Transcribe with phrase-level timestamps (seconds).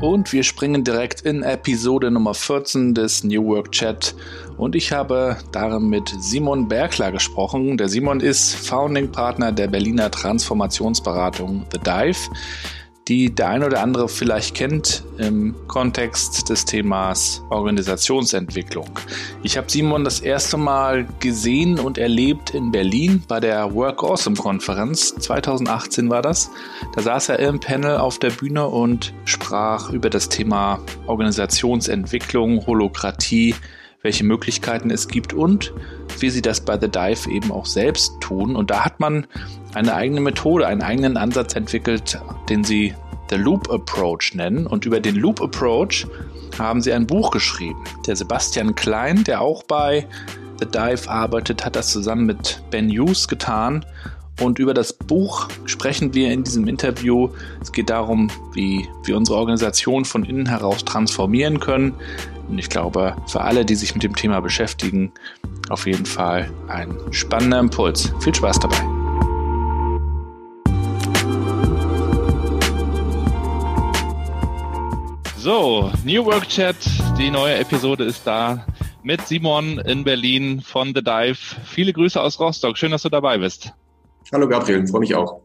[0.00, 4.14] Und wir springen direkt in Episode Nummer 14 des New Work Chat.
[4.56, 7.76] Und ich habe darin mit Simon Bergler gesprochen.
[7.76, 12.30] Der Simon ist Founding Partner der Berliner Transformationsberatung The Dive
[13.10, 18.88] die der ein oder andere vielleicht kennt im Kontext des Themas Organisationsentwicklung.
[19.42, 24.36] Ich habe Simon das erste Mal gesehen und erlebt in Berlin bei der Work Awesome
[24.36, 25.12] Konferenz.
[25.16, 26.52] 2018 war das.
[26.94, 33.56] Da saß er im Panel auf der Bühne und sprach über das Thema Organisationsentwicklung, Holokratie,
[34.02, 35.74] welche Möglichkeiten es gibt und
[36.20, 38.54] wie sie das bei The Dive eben auch selbst tun.
[38.54, 39.26] Und da hat man
[39.74, 42.94] eine eigene Methode, einen eigenen Ansatz entwickelt, den sie
[43.30, 44.66] The Loop Approach nennen.
[44.66, 46.06] Und über den Loop Approach
[46.58, 47.82] haben sie ein Buch geschrieben.
[48.06, 50.06] Der Sebastian Klein, der auch bei
[50.58, 53.84] The Dive arbeitet, hat das zusammen mit Ben Hughes getan.
[54.40, 57.28] Und über das Buch sprechen wir in diesem Interview.
[57.60, 61.94] Es geht darum, wie wir unsere Organisation von innen heraus transformieren können.
[62.48, 65.12] Und ich glaube, für alle, die sich mit dem Thema beschäftigen,
[65.68, 68.12] auf jeden Fall ein spannender Impuls.
[68.20, 68.99] Viel Spaß dabei.
[75.42, 76.76] So, New Work Chat,
[77.16, 78.66] die neue Episode ist da
[79.02, 81.38] mit Simon in Berlin von The Dive.
[81.64, 82.76] Viele Grüße aus Rostock.
[82.76, 83.72] Schön, dass du dabei bist.
[84.34, 85.40] Hallo Gabriel, freue mich auch.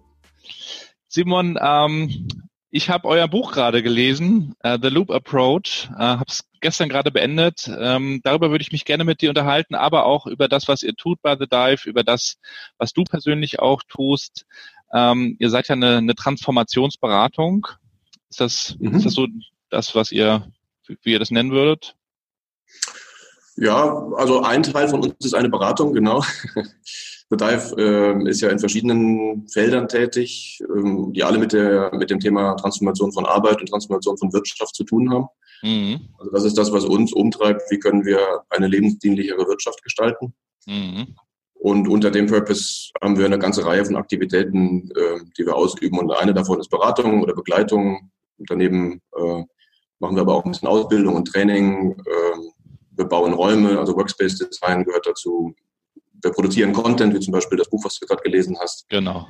[1.08, 2.28] Simon, ähm,
[2.72, 7.10] ich habe euer Buch gerade gelesen, uh, The Loop Approach, äh, habe es gestern gerade
[7.10, 7.72] beendet.
[7.80, 10.96] Ähm, darüber würde ich mich gerne mit dir unterhalten, aber auch über das, was ihr
[10.96, 12.36] tut bei The Dive, über das,
[12.78, 14.46] was du persönlich auch tust.
[14.94, 17.68] Ähm, ihr seid ja eine, eine Transformationsberatung.
[18.30, 18.96] Ist das, mhm.
[18.96, 19.28] ist das so
[19.70, 20.52] das, was ihr,
[20.88, 21.96] wie ihr das nennen würdet?
[23.58, 26.24] Ja, also ein Teil von uns ist eine Beratung, genau.
[27.30, 32.12] The Dive äh, ist ja in verschiedenen Feldern tätig, ähm, die alle mit, der, mit
[32.12, 35.28] dem Thema Transformation von Arbeit und Transformation von Wirtschaft zu tun haben.
[35.64, 36.10] Mhm.
[36.20, 37.64] Also das ist das, was uns umtreibt.
[37.70, 40.36] Wie können wir eine lebensdienlichere Wirtschaft gestalten?
[40.68, 41.16] Mhm.
[41.56, 45.98] Und unter dem Purpose haben wir eine ganze Reihe von Aktivitäten, äh, die wir ausüben.
[45.98, 48.12] Und eine davon ist Beratung oder Begleitung.
[48.38, 49.44] Daneben äh,
[50.06, 51.92] machen wir aber auch ein bisschen Ausbildung und Training.
[51.92, 52.38] Äh,
[52.98, 55.54] wir bauen Räume, also Workspace Design gehört dazu
[56.26, 58.90] wir produzieren Content, wie zum Beispiel das Buch, was du gerade gelesen hast.
[58.90, 59.28] Genau.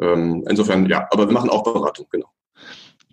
[0.00, 2.28] Ähm, insofern, ja, aber wir machen auch Beratung, genau.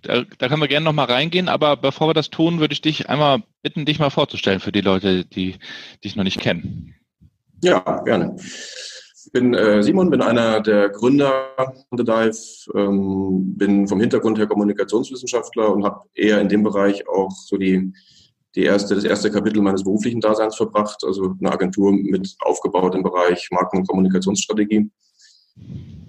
[0.01, 3.09] Da, da können wir gerne nochmal reingehen, aber bevor wir das tun, würde ich dich
[3.09, 5.57] einmal bitten, dich mal vorzustellen für die Leute, die
[6.03, 6.95] dich noch nicht kennen.
[7.61, 8.37] Ja, gerne.
[9.29, 11.49] Ich bin äh, Simon, bin einer der Gründer
[11.87, 12.35] von The Dive,
[12.73, 17.93] ähm, bin vom Hintergrund her Kommunikationswissenschaftler und habe eher in dem Bereich auch so die
[18.55, 23.03] die erste, das erste Kapitel meines beruflichen Daseins verbracht, also eine Agentur mit aufgebaut im
[23.03, 24.89] Bereich Marken- und Kommunikationsstrategie.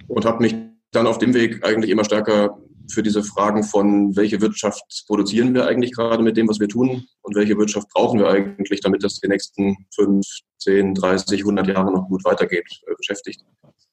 [0.08, 0.56] Und habe mich
[0.90, 2.58] dann auf dem Weg eigentlich immer stärker
[2.90, 7.06] für diese Fragen von, welche Wirtschaft produzieren wir eigentlich gerade mit dem, was wir tun
[7.22, 10.26] und welche Wirtschaft brauchen wir eigentlich, damit das die nächsten 5,
[10.58, 13.40] 10, 30, 100 Jahre noch gut weitergeht, äh, beschäftigt.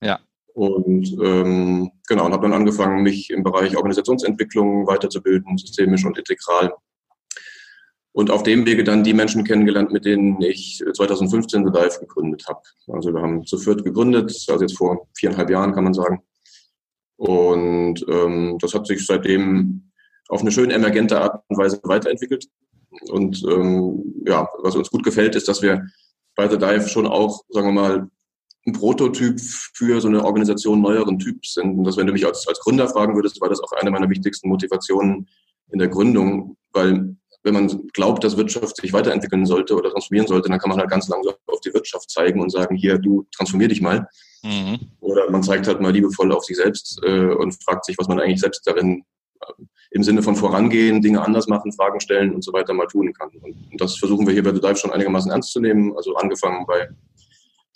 [0.01, 0.19] Ja.
[0.53, 6.73] Und ähm, genau, und habe dann angefangen, mich im Bereich Organisationsentwicklung weiterzubilden, systemisch und integral
[8.17, 12.45] und auf dem Wege dann die Menschen kennengelernt, mit denen ich 2015 The Dive gegründet
[12.47, 12.61] habe.
[12.87, 16.23] Also wir haben zu viert gegründet, also jetzt vor viereinhalb Jahren kann man sagen.
[17.17, 19.91] Und ähm, das hat sich seitdem
[20.29, 22.45] auf eine schön emergente Art und Weise weiterentwickelt.
[23.09, 25.85] Und ähm, ja, was uns gut gefällt, ist, dass wir
[26.35, 28.09] bei The Dive schon auch, sagen wir mal,
[28.65, 31.77] ein Prototyp für so eine Organisation neueren Typs sind.
[31.77, 34.09] Und dass wenn du mich als, als Gründer fragen würdest, war das auch eine meiner
[34.09, 35.27] wichtigsten Motivationen,
[35.69, 40.49] in der Gründung weil wenn man glaubt, dass Wirtschaft sich weiterentwickeln sollte oder transformieren sollte,
[40.49, 43.67] dann kann man halt ganz langsam auf die Wirtschaft zeigen und sagen, hier, du transformier
[43.67, 44.07] dich mal.
[44.43, 44.79] Mhm.
[44.99, 48.19] Oder man zeigt halt mal liebevoll auf sich selbst äh, und fragt sich, was man
[48.19, 49.03] eigentlich selbst darin
[49.41, 53.13] äh, im Sinne von vorangehen, Dinge anders machen, Fragen stellen und so weiter mal tun
[53.13, 53.29] kann.
[53.41, 55.95] Und, und das versuchen wir hier bei The Dive schon einigermaßen ernst zu nehmen.
[55.95, 56.89] Also angefangen bei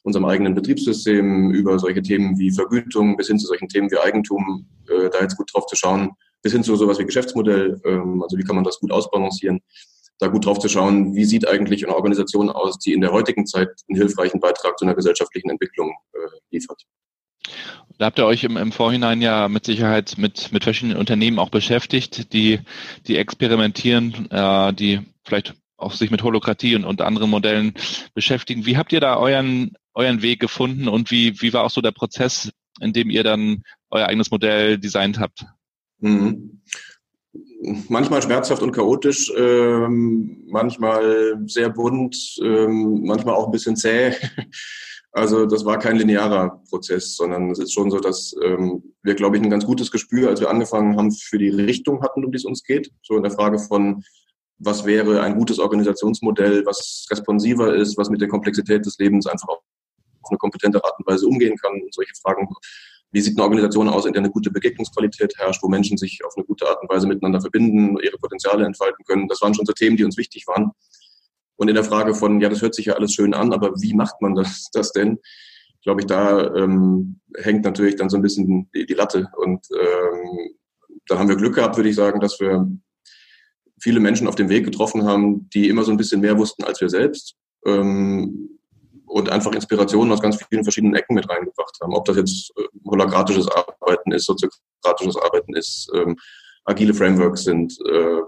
[0.04, 4.68] unserem eigenen Betriebssystem über solche Themen wie Vergütung bis hin zu solchen Themen wie Eigentum,
[4.90, 6.12] äh, da jetzt gut drauf zu schauen,
[6.42, 9.62] bis hin zu sowas wie Geschäftsmodell, ähm, also wie kann man das gut ausbalancieren,
[10.22, 13.48] da gut drauf zu schauen, wie sieht eigentlich eine Organisation aus, die in der heutigen
[13.48, 16.18] Zeit einen hilfreichen Beitrag zu einer gesellschaftlichen Entwicklung äh,
[16.52, 16.84] liefert.
[17.98, 21.50] Da habt ihr euch im, im Vorhinein ja mit Sicherheit mit, mit verschiedenen Unternehmen auch
[21.50, 22.60] beschäftigt, die,
[23.08, 27.74] die experimentieren, äh, die vielleicht auch sich mit Holokratie und, und anderen Modellen
[28.14, 28.68] beschäftigen.
[28.68, 31.92] Wie habt ihr da euren, euren Weg gefunden und wie, wie war auch so der
[31.92, 35.46] Prozess, in dem ihr dann euer eigenes Modell designt habt?
[35.98, 36.62] Mhm.
[37.90, 44.14] Manchmal schmerzhaft und chaotisch, ähm, manchmal sehr bunt, ähm, manchmal auch ein bisschen zäh.
[45.14, 49.36] Also das war kein linearer Prozess, sondern es ist schon so, dass ähm, wir, glaube
[49.36, 52.38] ich, ein ganz gutes Gespür, als wir angefangen haben, für die Richtung hatten, um die
[52.38, 52.90] es uns geht.
[53.02, 54.06] So in der Frage von,
[54.60, 59.50] was wäre ein gutes Organisationsmodell, was responsiver ist, was mit der Komplexität des Lebens einfach
[59.50, 59.60] auf
[60.30, 61.74] eine kompetente Art und Weise umgehen kann.
[61.74, 62.48] Und solche Fragen
[63.12, 66.34] wie sieht eine Organisation aus, in der eine gute Begegnungsqualität herrscht, wo Menschen sich auf
[66.38, 69.28] eine gute Art und Weise miteinander verbinden, ihre Potenziale entfalten können.
[69.28, 70.72] Das waren schon so Themen, die uns wichtig waren.
[71.58, 73.94] Und in der Frage von, ja, das hört sich ja alles schön an, aber wie
[73.94, 75.20] macht man das, das denn?
[75.84, 79.28] Glaube ich, da ähm, hängt natürlich dann so ein bisschen die, die Latte.
[79.36, 80.56] Und ähm,
[81.08, 82.68] da haben wir Glück gehabt, würde ich sagen, dass wir
[83.82, 86.80] viele Menschen auf dem Weg getroffen haben, die immer so ein bisschen mehr wussten als
[86.82, 87.36] wir selbst.
[87.66, 88.61] Ähm,
[89.12, 91.94] und einfach Inspirationen aus ganz vielen verschiedenen Ecken mit reingebracht haben.
[91.94, 96.18] Ob das jetzt äh, holakratisches Arbeiten ist, soziokratisches Arbeiten ist, ähm,
[96.64, 98.22] agile Frameworks sind, äh,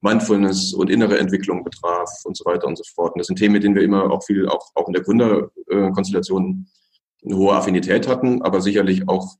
[0.00, 3.14] Mindfulness und innere Entwicklung betraf und so weiter und so fort.
[3.14, 6.68] Und das sind Themen, mit denen wir immer auch viel, auch, auch in der Gründerkonstellation
[7.24, 9.34] eine hohe Affinität hatten, aber sicherlich auch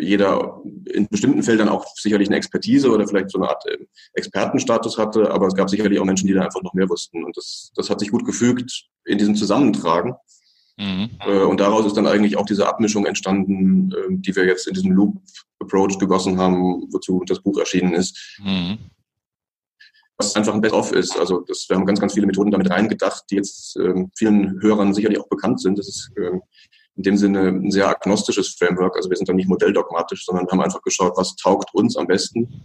[0.00, 4.98] jeder in bestimmten Feldern auch sicherlich eine Expertise oder vielleicht so eine Art ähm, Expertenstatus
[4.98, 7.24] hatte, aber es gab sicherlich auch Menschen, die da einfach noch mehr wussten.
[7.24, 10.14] Und das, das hat sich gut gefügt in diesem Zusammentragen.
[10.76, 11.10] Mhm.
[11.20, 14.74] Äh, und daraus ist dann eigentlich auch diese Abmischung entstanden, ähm, die wir jetzt in
[14.74, 18.38] diesem Loop-Approach gegossen haben, wozu das Buch erschienen ist.
[18.42, 18.78] Mhm.
[20.16, 21.18] Was einfach ein Best-of ist.
[21.18, 24.94] Also das, wir haben ganz, ganz viele Methoden damit reingedacht, die jetzt ähm, vielen Hörern
[24.94, 25.78] sicherlich auch bekannt sind.
[25.78, 26.10] Das ist
[26.96, 28.96] in dem Sinne ein sehr agnostisches Framework.
[28.96, 32.62] Also wir sind da nicht modelldogmatisch, sondern haben einfach geschaut, was taugt uns am besten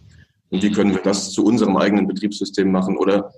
[0.49, 3.33] und wie können wir das zu unserem eigenen Betriebssystem machen oder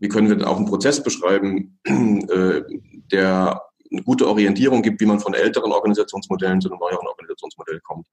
[0.00, 2.62] wie können wir auch einen Prozess beschreiben, äh,
[3.10, 8.06] der eine gute Orientierung gibt, wie man von älteren Organisationsmodellen zu einem neueren Organisationsmodell kommt.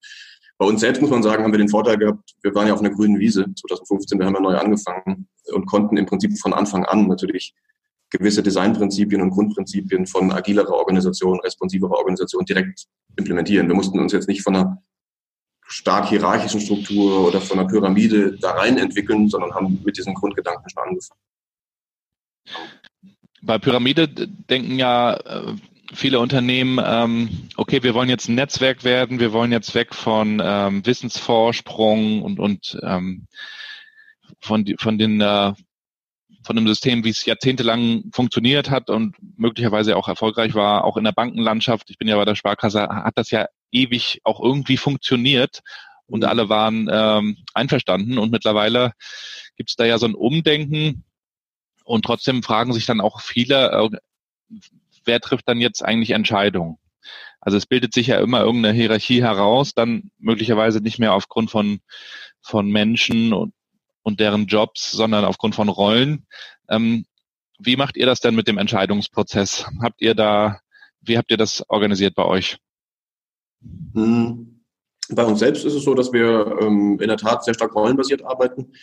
[0.58, 2.80] Bei uns selbst muss man sagen, haben wir den Vorteil gehabt, wir waren ja auf
[2.80, 6.86] einer grünen Wiese 2015, wir haben ja neu angefangen und konnten im Prinzip von Anfang
[6.86, 7.54] an natürlich
[8.18, 12.86] gewisse Designprinzipien und Grundprinzipien von agilerer Organisation, responsiverer Organisation direkt
[13.16, 13.68] implementieren.
[13.68, 14.84] Wir mussten uns jetzt nicht von einer
[15.68, 20.70] stark hierarchischen Struktur oder von einer Pyramide da rein entwickeln, sondern haben mit diesen Grundgedanken
[20.70, 21.20] schon angefangen.
[23.42, 25.56] Bei Pyramide denken ja äh,
[25.94, 30.42] viele Unternehmen, ähm, okay, wir wollen jetzt ein Netzwerk werden, wir wollen jetzt weg von
[30.44, 33.28] ähm, Wissensvorsprung und, und ähm,
[34.40, 35.54] von, von den äh,
[36.46, 41.04] von einem System, wie es jahrzehntelang funktioniert hat und möglicherweise auch erfolgreich war, auch in
[41.04, 41.90] der Bankenlandschaft.
[41.90, 45.62] Ich bin ja bei der Sparkasse, hat das ja ewig auch irgendwie funktioniert
[46.06, 46.30] und mhm.
[46.30, 48.18] alle waren ähm, einverstanden.
[48.18, 48.94] Und mittlerweile
[49.58, 51.04] gibt es da ja so ein Umdenken
[51.84, 53.90] und trotzdem fragen sich dann auch viele, äh,
[55.04, 56.78] wer trifft dann jetzt eigentlich Entscheidungen?
[57.40, 61.80] Also es bildet sich ja immer irgendeine Hierarchie heraus, dann möglicherweise nicht mehr aufgrund von,
[62.42, 63.54] von Menschen und,
[64.06, 66.28] und deren Jobs, sondern aufgrund von Rollen.
[66.70, 67.06] Ähm,
[67.58, 69.66] wie macht ihr das denn mit dem Entscheidungsprozess?
[69.82, 70.60] Habt ihr da,
[71.02, 72.58] wie habt ihr das organisiert bei euch?
[73.94, 74.62] Hm.
[75.10, 78.24] Bei uns selbst ist es so, dass wir ähm, in der Tat sehr stark rollenbasiert
[78.24, 78.74] arbeiten.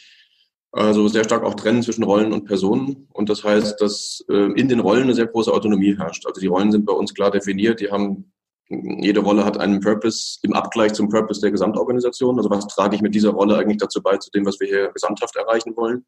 [0.72, 3.06] Also sehr stark auch trennen zwischen Rollen und Personen.
[3.12, 6.26] Und das heißt, dass äh, in den Rollen eine sehr große Autonomie herrscht.
[6.26, 7.80] Also die Rollen sind bei uns klar definiert.
[7.80, 8.31] Die haben
[8.72, 12.38] jede Rolle hat einen Purpose im Abgleich zum Purpose der Gesamtorganisation.
[12.38, 14.90] Also was trage ich mit dieser Rolle eigentlich dazu bei, zu dem, was wir hier
[14.92, 16.06] gesamthaft erreichen wollen?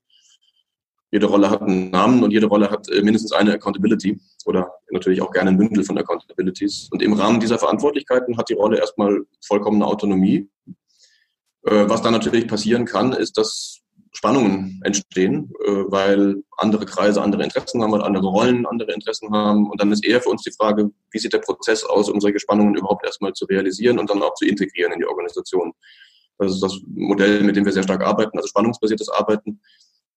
[1.10, 5.22] Jede Rolle hat einen Namen und jede Rolle hat äh, mindestens eine Accountability oder natürlich
[5.22, 6.88] auch gerne ein Bündel von Accountabilities.
[6.90, 10.48] Und im Rahmen dieser Verantwortlichkeiten hat die Rolle erstmal vollkommene Autonomie.
[11.62, 13.83] Äh, was dann natürlich passieren kann, ist, dass
[14.16, 19.70] Spannungen entstehen, äh, weil andere Kreise andere Interessen haben, weil andere Rollen andere Interessen haben.
[19.70, 22.38] Und dann ist eher für uns die Frage, wie sieht der Prozess aus, um solche
[22.38, 25.72] Spannungen überhaupt erstmal zu realisieren und dann auch zu integrieren in die Organisation.
[26.38, 29.60] Das ist das Modell, mit dem wir sehr stark arbeiten, also spannungsbasiertes Arbeiten.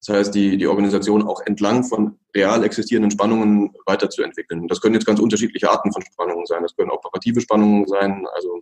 [0.06, 4.68] Das heißt, die, die Organisation auch entlang von real existierenden Spannungen weiterzuentwickeln.
[4.68, 6.62] Das können jetzt ganz unterschiedliche Arten von Spannungen sein.
[6.62, 8.62] Das können operative Spannungen sein, also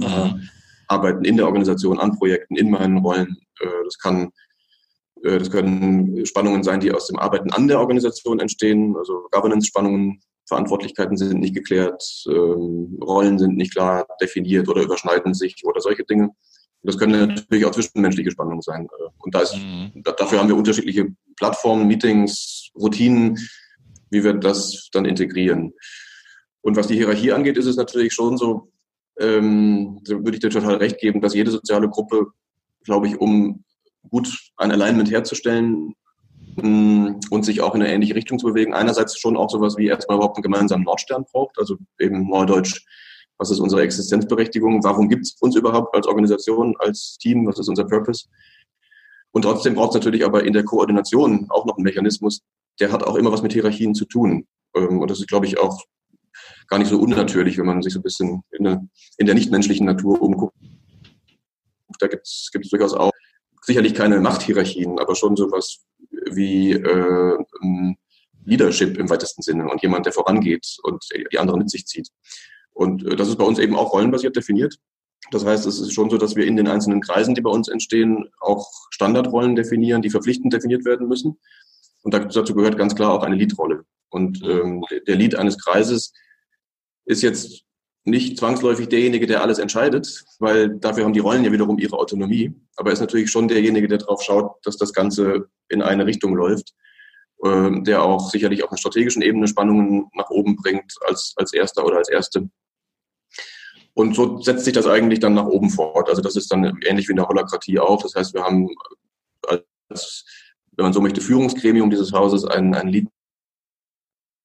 [0.00, 0.30] äh,
[0.88, 3.36] Arbeiten in der Organisation, an Projekten, in meinen Rollen.
[3.60, 4.32] Äh, das kann
[5.24, 11.16] das können Spannungen sein, die aus dem Arbeiten an der Organisation entstehen, also Governance-Spannungen, Verantwortlichkeiten
[11.16, 16.30] sind nicht geklärt, ähm, Rollen sind nicht klar definiert oder überschneiden sich oder solche Dinge.
[16.82, 18.84] Das können natürlich auch zwischenmenschliche Spannungen sein.
[18.84, 20.02] Äh, und da ist, mhm.
[20.02, 23.38] dafür haben wir unterschiedliche Plattformen, Meetings, Routinen,
[24.10, 25.72] wie wir das dann integrieren.
[26.60, 28.70] Und was die Hierarchie angeht, ist es natürlich schon so,
[29.18, 32.26] ähm, da würde ich dir total recht geben, dass jede soziale Gruppe,
[32.84, 33.64] glaube ich, um
[34.10, 35.94] gut ein Alignment herzustellen
[36.56, 39.86] mm, und sich auch in eine ähnliche Richtung zu bewegen, einerseits schon auch sowas wie
[39.86, 42.84] erstmal überhaupt einen gemeinsamen Nordstern braucht, also eben Neudeutsch
[43.38, 47.68] was ist unsere Existenzberechtigung, warum gibt es uns überhaupt als Organisation, als Team, was ist
[47.68, 48.26] unser Purpose.
[49.32, 52.42] Und trotzdem braucht es natürlich aber in der Koordination auch noch einen Mechanismus,
[52.80, 54.46] der hat auch immer was mit Hierarchien zu tun.
[54.76, 55.82] Ähm, und das ist, glaube ich, auch
[56.68, 58.84] gar nicht so unnatürlich, wenn man sich so ein bisschen in der,
[59.18, 60.56] in der nichtmenschlichen Natur umguckt.
[61.98, 63.12] Da gibt es durchaus auch
[63.64, 65.80] sicherlich keine Machthierarchien, aber schon sowas
[66.30, 67.38] wie äh,
[68.44, 72.08] Leadership im weitesten Sinne und jemand, der vorangeht und die anderen mit sich zieht.
[72.72, 74.76] Und äh, das ist bei uns eben auch rollenbasiert definiert.
[75.30, 77.68] Das heißt, es ist schon so, dass wir in den einzelnen Kreisen, die bei uns
[77.68, 81.40] entstehen, auch Standardrollen definieren, die verpflichtend definiert werden müssen.
[82.02, 83.84] Und dazu gehört ganz klar auch eine Leadrolle.
[84.10, 86.12] Und ähm, der Lead eines Kreises
[87.06, 87.64] ist jetzt
[88.04, 92.54] nicht zwangsläufig derjenige, der alles entscheidet, weil dafür haben die Rollen ja wiederum ihre Autonomie.
[92.76, 96.34] Aber er ist natürlich schon derjenige, der darauf schaut, dass das Ganze in eine Richtung
[96.34, 96.74] läuft,
[97.42, 101.84] äh, der auch sicherlich auf einer strategischen Ebene Spannungen nach oben bringt als, als erster
[101.84, 102.50] oder als erste.
[103.94, 106.08] Und so setzt sich das eigentlich dann nach oben fort.
[106.10, 108.02] Also das ist dann ähnlich wie in der Holokratie auch.
[108.02, 108.68] Das heißt, wir haben
[109.46, 110.24] als,
[110.72, 113.08] wenn man so möchte, Führungsgremium dieses Hauses einen, einen Lead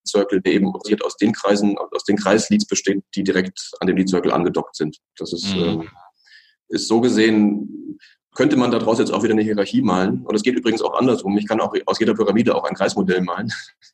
[0.09, 3.97] Circle, der eben basiert aus den Kreisen, aus den Kreisleads besteht, die direkt an dem
[3.97, 4.97] Lead Circle angedockt sind.
[5.17, 5.81] Das ist, mhm.
[5.81, 7.97] äh, ist so gesehen,
[8.35, 10.25] könnte man daraus jetzt auch wieder eine Hierarchie malen.
[10.25, 11.37] Und es geht übrigens auch andersrum.
[11.37, 13.51] Ich kann auch aus jeder Pyramide auch ein Kreismodell malen.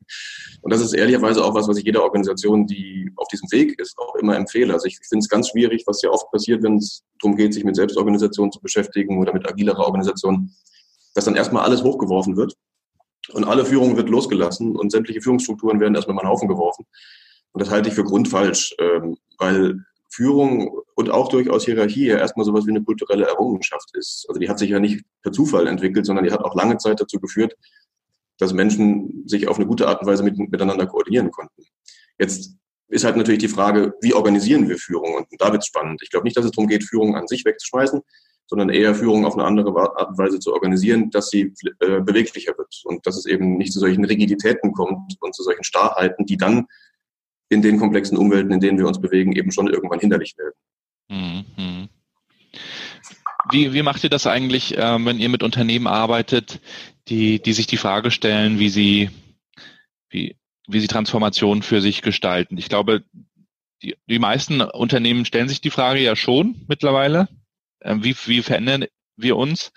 [0.61, 3.97] Und das ist ehrlicherweise auch was, was ich jeder Organisation, die auf diesem Weg ist,
[3.97, 4.73] auch immer empfehle.
[4.73, 7.63] Also ich finde es ganz schwierig, was ja oft passiert, wenn es darum geht, sich
[7.63, 10.51] mit Selbstorganisation zu beschäftigen oder mit agilerer Organisation,
[11.13, 12.55] dass dann erstmal alles hochgeworfen wird
[13.33, 16.85] und alle Führung wird losgelassen und sämtliche Führungsstrukturen werden erstmal mal einen Haufen geworfen.
[17.51, 19.79] Und das halte ich für grundfalsch, ähm, weil
[20.09, 24.25] Führung und auch durchaus Hierarchie ja erstmal sowas wie eine kulturelle Errungenschaft ist.
[24.29, 27.01] Also die hat sich ja nicht per Zufall entwickelt, sondern die hat auch lange Zeit
[27.01, 27.55] dazu geführt,
[28.37, 31.63] dass Menschen sich auf eine gute Art und Weise mit, miteinander koordinieren konnten.
[32.17, 32.55] Jetzt
[32.87, 35.15] ist halt natürlich die Frage, wie organisieren wir Führung?
[35.15, 36.01] Und da wird es spannend.
[36.03, 38.01] Ich glaube nicht, dass es darum geht, Führung an sich wegzuschmeißen,
[38.47, 42.57] sondern eher Führung auf eine andere Art und Weise zu organisieren, dass sie äh, beweglicher
[42.57, 46.37] wird und dass es eben nicht zu solchen Rigiditäten kommt und zu solchen Starrheiten, die
[46.37, 46.67] dann
[47.49, 50.55] in den komplexen Umwelten, in denen wir uns bewegen, eben schon irgendwann hinderlich werden.
[51.09, 51.89] Mhm.
[53.51, 56.59] Wie, wie macht ihr das eigentlich, äh, wenn ihr mit Unternehmen arbeitet,
[57.07, 59.09] die, die sich die Frage stellen, wie sie,
[60.09, 60.35] wie,
[60.67, 62.57] wie sie Transformation für sich gestalten?
[62.57, 63.03] Ich glaube,
[63.83, 67.27] die, die meisten Unternehmen stellen sich die Frage ja schon mittlerweile.
[67.85, 69.71] Äh, wie, wie verändern wir uns?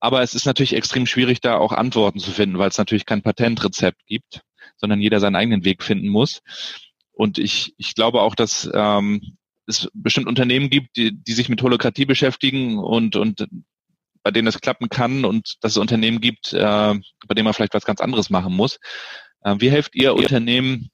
[0.00, 3.22] Aber es ist natürlich extrem schwierig, da auch Antworten zu finden, weil es natürlich kein
[3.22, 4.42] Patentrezept gibt,
[4.76, 6.40] sondern jeder seinen eigenen Weg finden muss.
[7.10, 9.36] Und ich, ich glaube auch, dass ähm,
[9.66, 13.48] es bestimmt Unternehmen gibt, die, die sich mit Holokratie beschäftigen und, und
[14.22, 16.94] bei denen es klappen kann und dass es Unternehmen gibt, äh,
[17.26, 18.78] bei denen man vielleicht was ganz anderes machen muss.
[19.42, 20.90] Äh, wie helft ihr Unternehmen,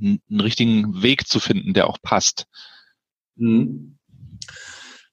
[0.00, 2.46] einen richtigen Weg zu finden, der auch passt?
[3.36, 3.97] Mhm.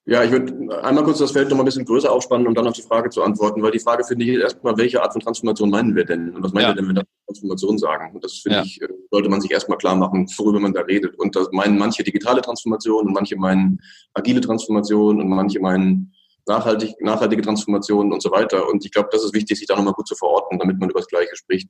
[0.08, 2.68] Ja, ich würde einmal kurz das Feld noch mal ein bisschen größer aufspannen, um dann
[2.68, 5.72] auf die Frage zu antworten, weil die Frage finde ich erstmal, welche Art von Transformation
[5.72, 6.36] meinen wir denn?
[6.36, 6.70] Und was meinen ja.
[6.70, 8.14] wir denn, wenn wir Transformation sagen?
[8.14, 8.64] Und das finde ja.
[8.64, 11.18] ich, äh, sollte man sich erstmal klar machen, worüber man da redet.
[11.18, 13.80] Und das meinen manche digitale Transformation und manche meinen
[14.14, 16.14] agile Transformation und manche meinen
[16.46, 18.70] nachhaltig, nachhaltige Transformation und so weiter.
[18.70, 21.00] Und ich glaube, das ist wichtig, sich da nochmal gut zu verorten, damit man über
[21.00, 21.68] das Gleiche spricht.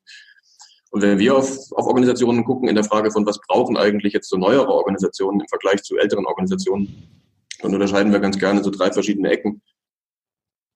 [0.91, 4.29] Und wenn wir auf, auf Organisationen gucken, in der Frage von, was brauchen eigentlich jetzt
[4.29, 7.15] so neuere Organisationen im Vergleich zu älteren Organisationen,
[7.65, 9.61] dann unterscheiden wir ganz gerne so drei verschiedene Ecken.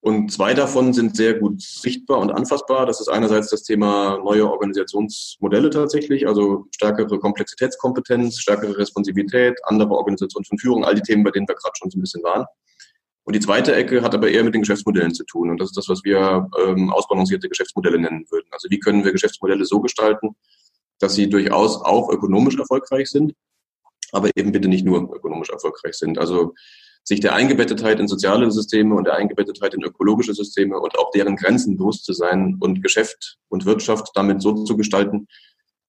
[0.02, 2.86] Und zwei davon sind sehr gut sichtbar und anfassbar.
[2.86, 10.44] Das ist einerseits das Thema neue Organisationsmodelle tatsächlich, also stärkere Komplexitätskompetenz, stärkere Responsivität, andere Organisation
[10.46, 12.46] von Führung, all die Themen, bei denen wir gerade schon so ein bisschen waren.
[13.24, 15.50] Und die zweite Ecke hat aber eher mit den Geschäftsmodellen zu tun.
[15.52, 18.48] Und das ist das, was wir ähm, ausbalancierte Geschäftsmodelle nennen würden.
[18.52, 20.36] Also wie können wir Geschäftsmodelle so gestalten,
[21.00, 23.34] dass sie durchaus auch ökonomisch erfolgreich sind,
[24.12, 26.18] aber eben bitte nicht nur ökonomisch erfolgreich sind.
[26.18, 26.54] Also
[27.04, 31.36] sich der Eingebettetheit in soziale Systeme und der Eingebettetheit in ökologische Systeme und auch deren
[31.36, 35.28] Grenzen bewusst zu sein und Geschäft und Wirtschaft damit so zu gestalten,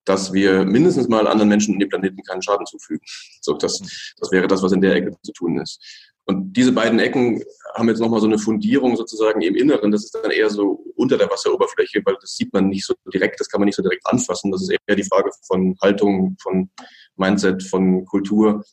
[0.05, 3.05] dass wir mindestens mal anderen Menschen und dem Planeten keinen Schaden zufügen.
[3.41, 3.79] So, das,
[4.17, 5.79] das wäre das, was in der Ecke zu tun ist.
[6.25, 7.43] Und diese beiden Ecken
[7.75, 9.91] haben jetzt nochmal so eine Fundierung sozusagen im Inneren.
[9.91, 13.39] Das ist dann eher so unter der Wasseroberfläche, weil das sieht man nicht so direkt,
[13.39, 14.51] das kann man nicht so direkt anfassen.
[14.51, 16.69] Das ist eher die Frage von Haltung, von
[17.15, 18.63] Mindset, von Kultur.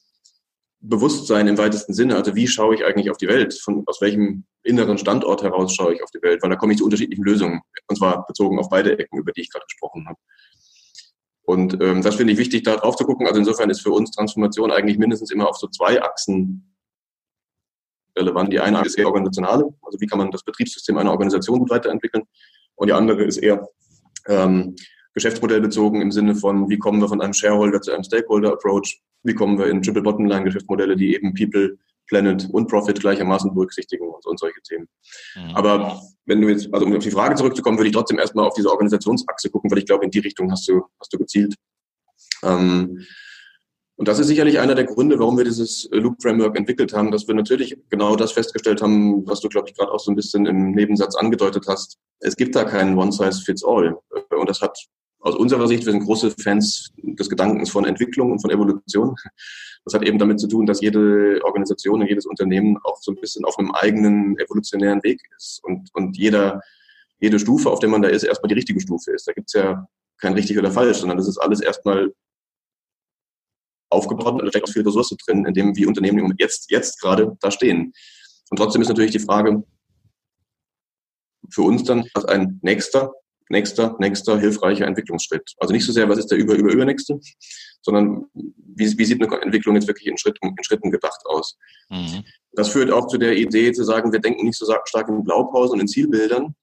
[0.80, 2.14] Bewusstsein im weitesten Sinne.
[2.14, 3.54] Also wie schaue ich eigentlich auf die Welt?
[3.54, 6.42] Von, aus welchem inneren Standort heraus schaue ich auf die Welt?
[6.42, 7.60] Weil da komme ich zu unterschiedlichen Lösungen.
[7.88, 10.18] Und zwar bezogen auf beide Ecken, über die ich gerade gesprochen habe.
[11.42, 13.26] Und ähm, das finde ich wichtig, da drauf zu gucken.
[13.26, 16.67] Also insofern ist für uns Transformation eigentlich mindestens immer auf so zwei Achsen
[18.18, 18.52] relevant.
[18.52, 22.24] Die eine ist eher organisationale, also wie kann man das Betriebssystem einer Organisation gut weiterentwickeln.
[22.76, 23.66] Und die andere ist eher
[24.26, 24.76] ähm,
[25.14, 29.58] geschäftsmodellbezogen im Sinne von, wie kommen wir von einem Shareholder zu einem Stakeholder-Approach, wie kommen
[29.58, 34.24] wir in Triple Bottom Line Geschäftsmodelle, die eben People Planet und Profit gleichermaßen berücksichtigen und,
[34.26, 34.88] und solche Themen.
[35.36, 35.54] Mhm.
[35.54, 38.54] Aber wenn du jetzt, also um auf die Frage zurückzukommen, würde ich trotzdem erstmal auf
[38.54, 41.54] diese Organisationsachse gucken, weil ich glaube, in die Richtung hast du, hast du gezielt.
[42.42, 43.04] Ähm,
[43.98, 47.26] und das ist sicherlich einer der Gründe, warum wir dieses Loop Framework entwickelt haben, dass
[47.26, 50.46] wir natürlich genau das festgestellt haben, was du, glaube ich, gerade auch so ein bisschen
[50.46, 51.98] im Nebensatz angedeutet hast.
[52.20, 53.98] Es gibt da keinen One-Size-Fits-All.
[54.38, 54.78] Und das hat
[55.18, 59.16] aus unserer Sicht, wir sind große Fans des Gedankens von Entwicklung und von Evolution.
[59.84, 63.20] Das hat eben damit zu tun, dass jede Organisation und jedes Unternehmen auch so ein
[63.20, 66.60] bisschen auf einem eigenen evolutionären Weg ist und, und jeder,
[67.18, 69.26] jede Stufe, auf der man da ist, erstmal die richtige Stufe ist.
[69.26, 69.88] Da gibt's ja
[70.18, 72.12] kein richtig oder falsch, sondern das ist alles erstmal
[73.90, 77.36] aufgebaut und da steckt auch viel Ressource drin, in dem wie Unternehmen jetzt, jetzt gerade
[77.40, 77.92] da stehen.
[78.50, 79.62] Und trotzdem ist natürlich die Frage
[81.50, 83.12] für uns dann, was ein nächster
[83.48, 85.54] nächster, nächster hilfreicher Entwicklungsschritt.
[85.58, 87.18] Also nicht so sehr, was ist der über, über, übernächste,
[87.82, 91.56] sondern wie, wie sieht eine Entwicklung jetzt wirklich in Schritten, in Schritten gedacht aus.
[91.88, 92.24] Mhm.
[92.52, 95.74] Das führt auch zu der Idee zu sagen, wir denken nicht so stark in Blaupausen
[95.74, 96.54] und in Zielbildern,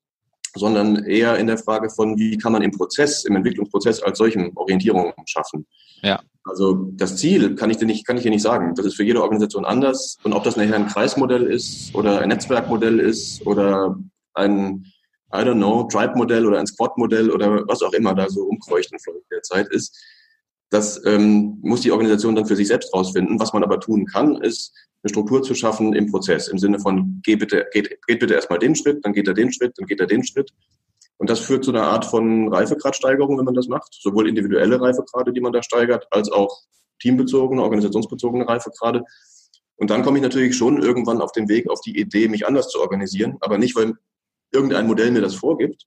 [0.56, 4.52] sondern eher in der Frage von, wie kann man im Prozess, im Entwicklungsprozess als solchen
[4.56, 5.66] Orientierung schaffen.
[6.02, 6.22] Ja.
[6.44, 8.74] Also das Ziel kann ich dir nicht, kann ich dir nicht sagen.
[8.76, 10.18] Das ist für jede Organisation anders.
[10.24, 13.98] Und ob das nachher ein Kreismodell ist oder ein Netzwerkmodell ist oder
[14.34, 14.86] ein
[15.34, 19.00] I don't know, Tribe-Modell oder ein Squad-Modell oder was auch immer da so umkreucht in
[19.32, 19.98] der Zeit ist.
[20.76, 23.40] Das ähm, muss die Organisation dann für sich selbst rausfinden.
[23.40, 27.22] Was man aber tun kann, ist eine Struktur zu schaffen im Prozess, im Sinne von,
[27.24, 30.02] geh bitte, geht, geht bitte erstmal den Schritt, dann geht er den Schritt, dann geht
[30.02, 30.52] er den Schritt.
[31.16, 33.94] Und das führt zu einer Art von Reifegradsteigerung, wenn man das macht.
[33.94, 36.64] Sowohl individuelle Reifegrade, die man da steigert, als auch
[37.00, 39.06] teambezogene, organisationsbezogene Reifegrade.
[39.78, 42.68] Und dann komme ich natürlich schon irgendwann auf den Weg, auf die Idee, mich anders
[42.68, 43.94] zu organisieren, aber nicht, weil
[44.52, 45.86] irgendein Modell mir das vorgibt,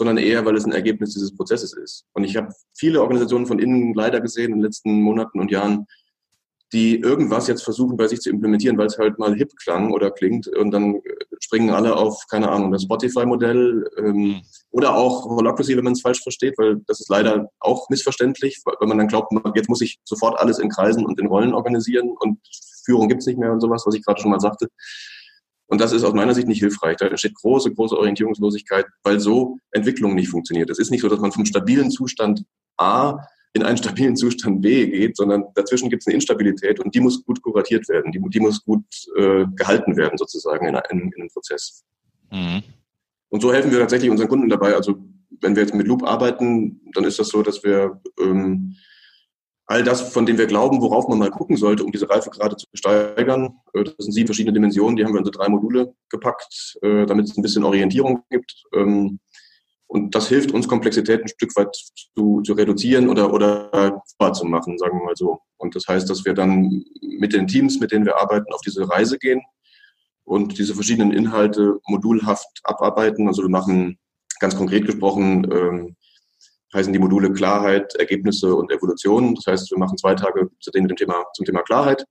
[0.00, 2.06] sondern eher, weil es ein Ergebnis dieses Prozesses ist.
[2.14, 5.86] Und ich habe viele Organisationen von innen leider gesehen in den letzten Monaten und Jahren,
[6.72, 10.10] die irgendwas jetzt versuchen bei sich zu implementieren, weil es halt mal hip klang oder
[10.10, 11.02] klingt und dann
[11.38, 14.40] springen alle auf, keine Ahnung, das Spotify-Modell ähm, mhm.
[14.70, 18.88] oder auch Holacracy, wenn man es falsch versteht, weil das ist leider auch missverständlich, weil
[18.88, 22.38] man dann glaubt, jetzt muss ich sofort alles in Kreisen und in Rollen organisieren und
[22.86, 24.68] Führung gibt's nicht mehr und sowas, was ich gerade schon mal sagte.
[25.70, 26.96] Und das ist aus meiner Sicht nicht hilfreich.
[26.96, 30.68] Da entsteht große, große Orientierungslosigkeit, weil so Entwicklung nicht funktioniert.
[30.68, 32.42] Es ist nicht so, dass man vom stabilen Zustand
[32.76, 33.20] A
[33.52, 37.24] in einen stabilen Zustand B geht, sondern dazwischen gibt es eine Instabilität und die muss
[37.24, 38.84] gut kuratiert werden, die, die muss gut
[39.16, 41.84] äh, gehalten werden sozusagen in, in, in einem Prozess.
[42.32, 42.62] Mhm.
[43.28, 44.74] Und so helfen wir tatsächlich unseren Kunden dabei.
[44.74, 44.96] Also
[45.40, 48.74] wenn wir jetzt mit Loop arbeiten, dann ist das so, dass wir ähm,
[49.70, 52.66] all das, von dem wir glauben, worauf man mal gucken sollte, um diese Reifegrade zu
[52.74, 53.60] steigern.
[53.72, 57.06] Äh, das sind sieben verschiedene Dimensionen, die haben wir in so drei Module gepackt, äh,
[57.06, 58.64] damit es ein bisschen Orientierung gibt.
[58.74, 59.20] Ähm,
[59.86, 61.74] und das hilft uns, Komplexität ein Stück weit
[62.16, 64.02] zu, zu reduzieren oder, oder
[64.32, 65.40] zu machen, sagen wir mal so.
[65.56, 68.88] Und das heißt, dass wir dann mit den Teams, mit denen wir arbeiten, auf diese
[68.88, 69.42] Reise gehen
[70.24, 73.26] und diese verschiedenen Inhalte modulhaft abarbeiten.
[73.26, 73.98] Also wir machen
[74.38, 75.96] ganz konkret gesprochen ähm,
[76.74, 79.34] heißen die Module Klarheit, Ergebnisse und Evolution.
[79.34, 82.04] Das heißt, wir machen zwei Tage zu dem Thema, zum Thema Klarheit.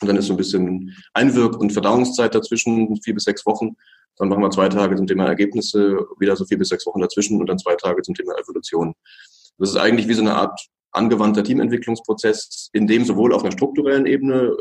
[0.00, 3.76] Und dann ist so ein bisschen Einwirk- und Verdauungszeit dazwischen, vier bis sechs Wochen.
[4.16, 7.40] Dann machen wir zwei Tage zum Thema Ergebnisse, wieder so vier bis sechs Wochen dazwischen
[7.40, 8.94] und dann zwei Tage zum Thema Evolution.
[9.58, 10.60] Das ist eigentlich wie so eine Art
[10.92, 14.56] angewandter Teamentwicklungsprozess, in dem sowohl auf einer strukturellen Ebene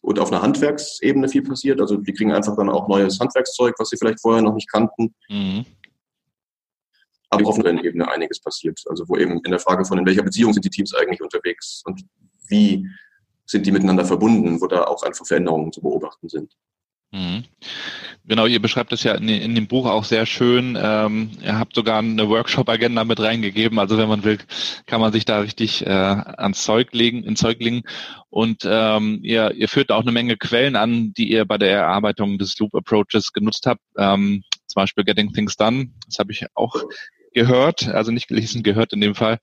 [0.00, 1.80] und auf einer Handwerksebene viel passiert.
[1.80, 5.14] Also die kriegen einfach dann auch neues Handwerkszeug, was sie vielleicht vorher noch nicht kannten.
[5.28, 5.66] Mhm
[7.32, 8.80] aber auf einer Ebene einiges passiert.
[8.88, 11.82] Also wo eben in der Frage von, in welcher Beziehung sind die Teams eigentlich unterwegs
[11.86, 12.02] und
[12.48, 12.86] wie
[13.46, 16.52] sind die miteinander verbunden, wo da auch einfach Veränderungen zu beobachten sind.
[17.10, 17.44] Mhm.
[18.24, 20.78] Genau, ihr beschreibt das ja in, in, dem Buch auch sehr schön.
[20.80, 23.78] Ähm, ihr habt sogar eine Workshop-Agenda mit reingegeben.
[23.78, 24.38] Also wenn man will,
[24.86, 27.82] kann man sich da richtig äh, ans Zeug legen, in Zeug legen.
[28.30, 32.38] Und ähm, ihr, ihr führt auch eine Menge Quellen an, die ihr bei der Erarbeitung
[32.38, 33.82] des Loop Approaches genutzt habt.
[33.98, 35.90] Ähm, zum Beispiel Getting Things Done.
[36.06, 36.76] Das habe ich auch
[37.34, 39.38] gehört, also nicht gelesen, gehört in dem Fall.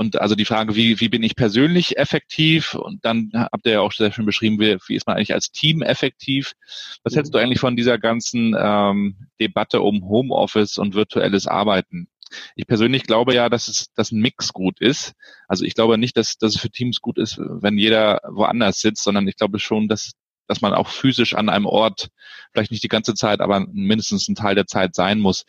[0.00, 2.74] Und also die Frage, wie, wie bin ich persönlich effektiv?
[2.74, 5.50] Und dann habt ihr ja auch sehr schön beschrieben, wie, wie ist man eigentlich als
[5.50, 6.52] Team effektiv?
[7.04, 7.44] Was hältst du mhm.
[7.44, 12.08] eigentlich von dieser ganzen ähm, Debatte um Homeoffice und virtuelles Arbeiten?
[12.54, 15.12] Ich persönlich glaube ja, dass es dass ein Mix gut ist.
[15.48, 19.04] Also ich glaube nicht, dass, dass es für Teams gut ist, wenn jeder woanders sitzt,
[19.04, 20.12] sondern ich glaube schon, dass,
[20.46, 22.08] dass man auch physisch an einem Ort,
[22.52, 25.44] vielleicht nicht die ganze Zeit, aber mindestens ein Teil der Zeit sein muss.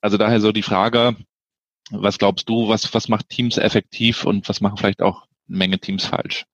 [0.00, 1.16] Also daher so die Frage,
[1.90, 5.78] was glaubst du, was, was macht Teams effektiv und was machen vielleicht auch eine Menge
[5.78, 6.46] Teams falsch?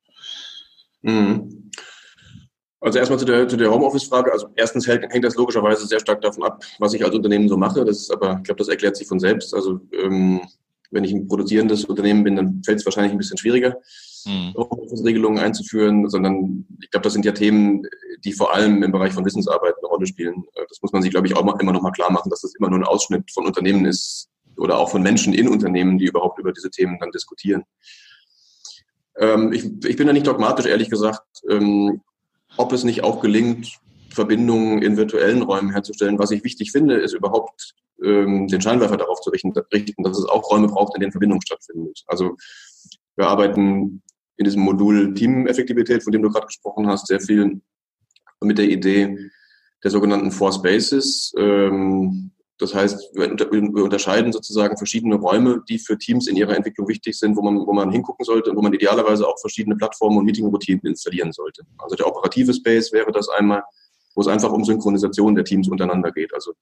[1.02, 1.70] Mhm.
[2.80, 4.30] Also erstmal zu der, zu der Homeoffice-Frage.
[4.30, 7.56] Also erstens hängt, hängt das logischerweise sehr stark davon ab, was ich als Unternehmen so
[7.56, 7.84] mache.
[7.84, 9.54] Das ist aber, ich glaube, das erklärt sich von selbst.
[9.54, 10.42] Also ähm,
[10.90, 13.76] wenn ich ein produzierendes Unternehmen bin, dann fällt es wahrscheinlich ein bisschen schwieriger,
[14.26, 14.54] mhm.
[14.56, 17.86] Homeoffice-Regelungen einzuführen, sondern ich glaube, das sind ja Themen,
[18.24, 20.44] die vor allem im Bereich von Wissensarbeit eine Rolle spielen.
[20.68, 22.70] Das muss man sich, glaube ich, auch immer noch mal klar machen, dass das immer
[22.70, 26.52] nur ein Ausschnitt von Unternehmen ist, oder auch von Menschen in Unternehmen, die überhaupt über
[26.52, 27.64] diese Themen dann diskutieren.
[29.18, 32.00] Ähm, ich, ich, bin da nicht dogmatisch, ehrlich gesagt, ähm,
[32.56, 33.78] ob es nicht auch gelingt,
[34.10, 36.18] Verbindungen in virtuellen Räumen herzustellen.
[36.18, 40.50] Was ich wichtig finde, ist überhaupt ähm, den Scheinwerfer darauf zu richten, dass es auch
[40.50, 42.02] Räume braucht, in denen Verbindung stattfindet.
[42.06, 42.36] Also
[43.16, 44.02] wir arbeiten
[44.36, 47.60] in diesem Modul Teameffektivität, von dem du gerade gesprochen hast, sehr viel
[48.42, 49.30] mit der Idee
[49.82, 51.32] der sogenannten Four Spaces.
[51.36, 57.18] Ähm, das heißt, wir unterscheiden sozusagen verschiedene Räume, die für Teams in ihrer Entwicklung wichtig
[57.18, 60.24] sind, wo man, wo man hingucken sollte und wo man idealerweise auch verschiedene Plattformen und
[60.24, 61.64] Meeting-Routinen installieren sollte.
[61.78, 63.64] Also der operative Space wäre das einmal,
[64.14, 66.52] wo es einfach um Synchronisation der Teams untereinander geht, also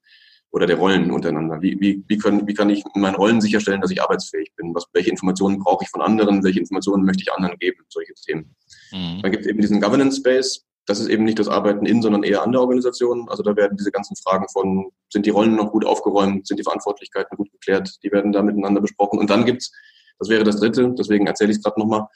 [0.51, 1.63] oder der Rollen untereinander.
[1.63, 4.75] Wie, wie, wie, können, wie kann ich in meinen Rollen sicherstellen, dass ich arbeitsfähig bin?
[4.75, 6.45] Was, welche Informationen brauche ich von anderen?
[6.45, 7.79] Welche Informationen möchte ich anderen geben?
[7.89, 8.55] Solche Themen.
[8.93, 9.21] Mhm.
[9.23, 12.23] Dann gibt es eben diesen Governance Space, das ist eben nicht das Arbeiten in, sondern
[12.23, 13.29] eher an der Organisation.
[13.29, 16.65] Also da werden diese ganzen Fragen von, sind die Rollen noch gut aufgeräumt, sind die
[16.65, 19.19] Verantwortlichkeiten gut geklärt, die werden da miteinander besprochen.
[19.19, 19.73] Und dann gibt's,
[20.19, 22.09] das wäre das dritte, deswegen erzähle ich es gerade nochmal,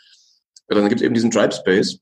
[0.68, 2.00] dann gibt's eben diesen Tribe Space,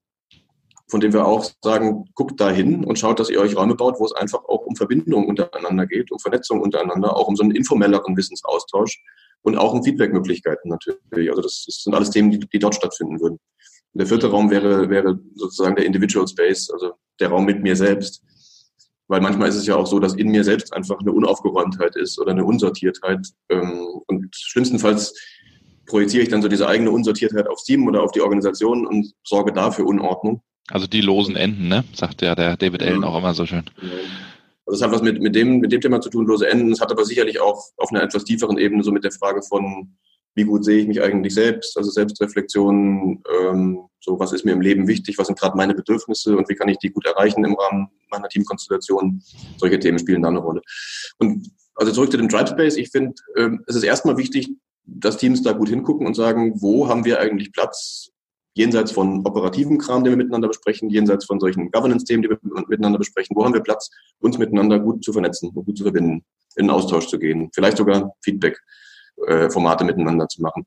[0.88, 3.98] von dem wir auch sagen, guckt da hin und schaut, dass ihr euch Räume baut,
[3.98, 7.52] wo es einfach auch um Verbindung untereinander geht, um Vernetzung untereinander, auch um so einen
[7.52, 9.02] informelleren Wissensaustausch
[9.42, 11.30] und auch um Feedbackmöglichkeiten natürlich.
[11.30, 13.38] Also das, das sind alles Themen, die, die dort stattfinden würden.
[13.92, 17.76] Und der vierte Raum wäre, wäre sozusagen der Individual Space, also der Raum mit mir
[17.76, 18.22] selbst.
[19.06, 22.18] Weil manchmal ist es ja auch so, dass in mir selbst einfach eine Unaufgeräumtheit ist
[22.18, 23.26] oder eine Unsortiertheit.
[23.50, 25.14] Ähm, und schlimmstenfalls
[25.86, 29.52] projiziere ich dann so diese eigene Unsortiertheit aufs Team oder auf die Organisation und sorge
[29.52, 30.42] dafür Unordnung.
[30.70, 31.84] Also die losen Enden, ne?
[31.92, 33.08] Sagt ja der David Allen ja.
[33.08, 33.64] auch immer so schön.
[34.66, 36.72] Also es hat was mit, mit, dem, mit dem Thema zu tun, lose Enden.
[36.72, 39.94] Es hat aber sicherlich auch auf einer etwas tieferen Ebene so mit der Frage von,
[40.34, 44.60] wie gut sehe ich mich eigentlich selbst, also Selbstreflexion, ähm, so was ist mir im
[44.60, 47.54] Leben wichtig, was sind gerade meine Bedürfnisse und wie kann ich die gut erreichen im
[47.54, 49.22] Rahmen meiner Teamkonstellation.
[49.58, 50.62] Solche Themen spielen da eine Rolle.
[51.18, 52.76] Und also zurück zu dem Drive Space.
[52.76, 54.48] Ich finde, ähm, es ist erstmal wichtig,
[54.86, 58.10] dass Teams da gut hingucken und sagen, wo haben wir eigentlich Platz,
[58.54, 62.38] jenseits von operativen Kram, den wir miteinander besprechen, jenseits von solchen Governance-Themen, die wir
[62.68, 63.90] miteinander besprechen, wo haben wir Platz,
[64.20, 66.24] uns miteinander gut zu vernetzen und gut zu verbinden,
[66.56, 68.60] in den Austausch zu gehen, vielleicht sogar Feedback
[69.26, 70.66] äh, Formate miteinander zu machen.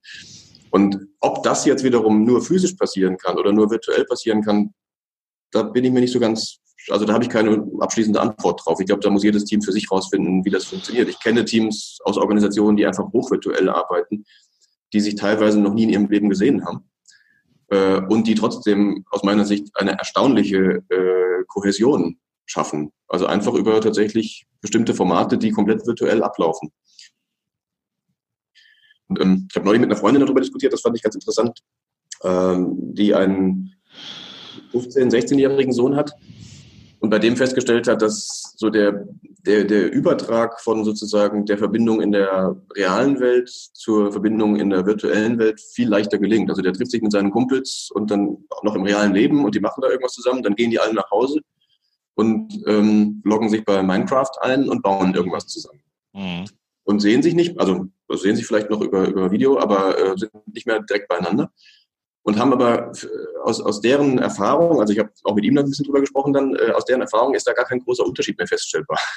[0.72, 4.74] Und ob das jetzt wiederum nur physisch passieren kann oder nur virtuell passieren kann,
[5.52, 6.58] da bin ich mir nicht so ganz,
[6.90, 8.82] also da habe ich keine abschließende Antwort drauf.
[8.82, 11.08] Ich glaube, da muss jedes Team für sich rausfinden, wie das funktioniert.
[11.08, 14.26] Ich kenne Teams aus Organisationen, die einfach hochvirtuell arbeiten,
[14.92, 16.84] die sich teilweise noch nie in ihrem Leben gesehen haben
[17.70, 22.92] äh, und die trotzdem aus meiner Sicht eine erstaunliche äh, Kohäsion schaffen.
[23.08, 26.72] Also einfach über tatsächlich bestimmte Formate, die komplett virtuell ablaufen.
[29.08, 31.60] Und, ähm, ich habe neulich mit einer Freundin darüber diskutiert, das fand ich ganz interessant,
[32.24, 33.76] ähm, die einen
[34.74, 36.14] 15-, 16-jährigen Sohn hat
[37.00, 39.06] und bei dem festgestellt hat, dass so der,
[39.46, 44.86] der, der Übertrag von sozusagen der Verbindung in der realen Welt zur Verbindung in der
[44.86, 46.50] virtuellen Welt viel leichter gelingt.
[46.50, 49.56] Also der trifft sich mit seinen Kumpels und dann auch noch im realen Leben und
[49.56, 51.42] die machen da irgendwas zusammen, dann gehen die alle nach Hause
[52.16, 55.82] und ähm, loggen sich bei Minecraft ein und bauen irgendwas zusammen.
[56.14, 56.46] Mhm
[56.88, 60.32] und sehen sich nicht, also sehen sich vielleicht noch über, über Video, aber äh, sind
[60.48, 61.52] nicht mehr direkt beieinander.
[62.28, 63.08] Und haben aber äh,
[63.46, 66.34] aus, aus deren Erfahrung, also ich habe auch mit ihm dann ein bisschen drüber gesprochen,
[66.34, 69.00] dann äh, aus deren Erfahrung ist da gar kein großer Unterschied mehr feststellbar.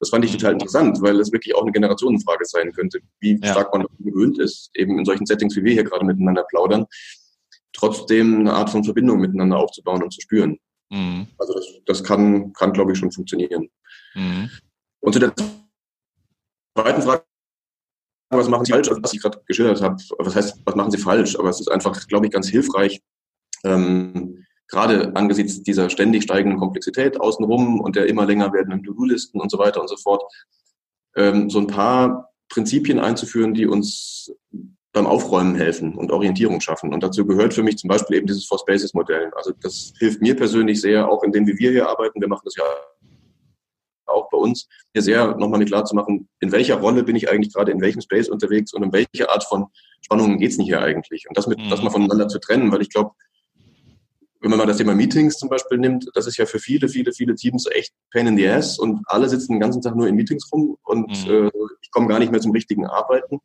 [0.00, 3.52] Das fand ich total interessant, weil es wirklich auch eine Generationenfrage sein könnte, wie ja.
[3.52, 6.86] stark man gewöhnt ist, eben in solchen Settings, wie wir hier gerade miteinander plaudern,
[7.72, 10.58] trotzdem eine Art von Verbindung miteinander aufzubauen und zu spüren.
[10.90, 11.28] Mhm.
[11.36, 13.68] Also das, das kann, kann glaube ich, schon funktionieren.
[14.14, 14.50] Mhm.
[15.00, 15.32] Und zu der
[16.76, 17.24] zweiten Frage,
[18.30, 20.98] was machen Sie falsch, also was ich gerade geschildert habe, was heißt, was machen Sie
[20.98, 21.38] falsch?
[21.38, 23.00] Aber es ist einfach, glaube ich, ganz hilfreich,
[23.64, 29.50] ähm, gerade angesichts dieser ständig steigenden Komplexität außenrum und der immer länger werdenden To-Do-Listen und
[29.50, 30.22] so weiter und so fort,
[31.16, 34.30] ähm, so ein paar Prinzipien einzuführen, die uns
[34.92, 36.92] beim Aufräumen helfen und Orientierung schaffen.
[36.92, 39.30] Und dazu gehört für mich zum Beispiel eben dieses Four Spaces Modell.
[39.36, 42.20] Also das hilft mir persönlich sehr, auch in dem, wie wir hier arbeiten.
[42.20, 42.64] Wir machen das ja
[44.08, 47.30] auch bei uns, hier sehr nochmal mit klar zu machen, in welcher Rolle bin ich
[47.30, 49.66] eigentlich gerade in welchem Space unterwegs und um welche Art von
[50.02, 51.26] Spannungen geht es denn hier eigentlich?
[51.28, 51.70] Und das mit, mhm.
[51.70, 53.12] das mal voneinander zu trennen, weil ich glaube,
[54.40, 57.12] wenn man mal das Thema Meetings zum Beispiel nimmt, das ist ja für viele, viele,
[57.12, 60.14] viele Teams echt Pain in the Ass und alle sitzen den ganzen Tag nur in
[60.14, 61.46] Meetings rum und mhm.
[61.46, 61.50] äh,
[61.82, 63.40] ich komme gar nicht mehr zum richtigen Arbeiten.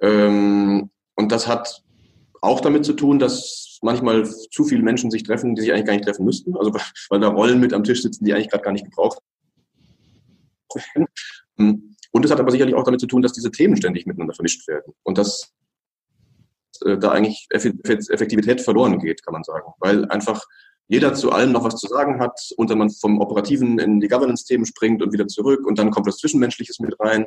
[0.00, 1.82] Ähm, und das hat
[2.40, 5.94] auch damit zu tun, dass manchmal zu viele Menschen sich treffen, die sich eigentlich gar
[5.94, 6.56] nicht treffen müssten.
[6.56, 6.72] Also
[7.10, 9.18] weil da Rollen mit am Tisch sitzen, die eigentlich gerade gar nicht gebraucht
[10.76, 11.96] werden.
[12.12, 14.66] Und es hat aber sicherlich auch damit zu tun, dass diese Themen ständig miteinander vermischt
[14.66, 14.94] werden.
[15.02, 15.52] Und dass
[16.84, 19.72] äh, da eigentlich Effektivität verloren geht, kann man sagen.
[19.78, 20.44] Weil einfach
[20.88, 24.08] jeder zu allem noch was zu sagen hat und dann man vom Operativen in die
[24.08, 27.26] Governance-Themen springt und wieder zurück und dann kommt das Zwischenmenschliches mit rein.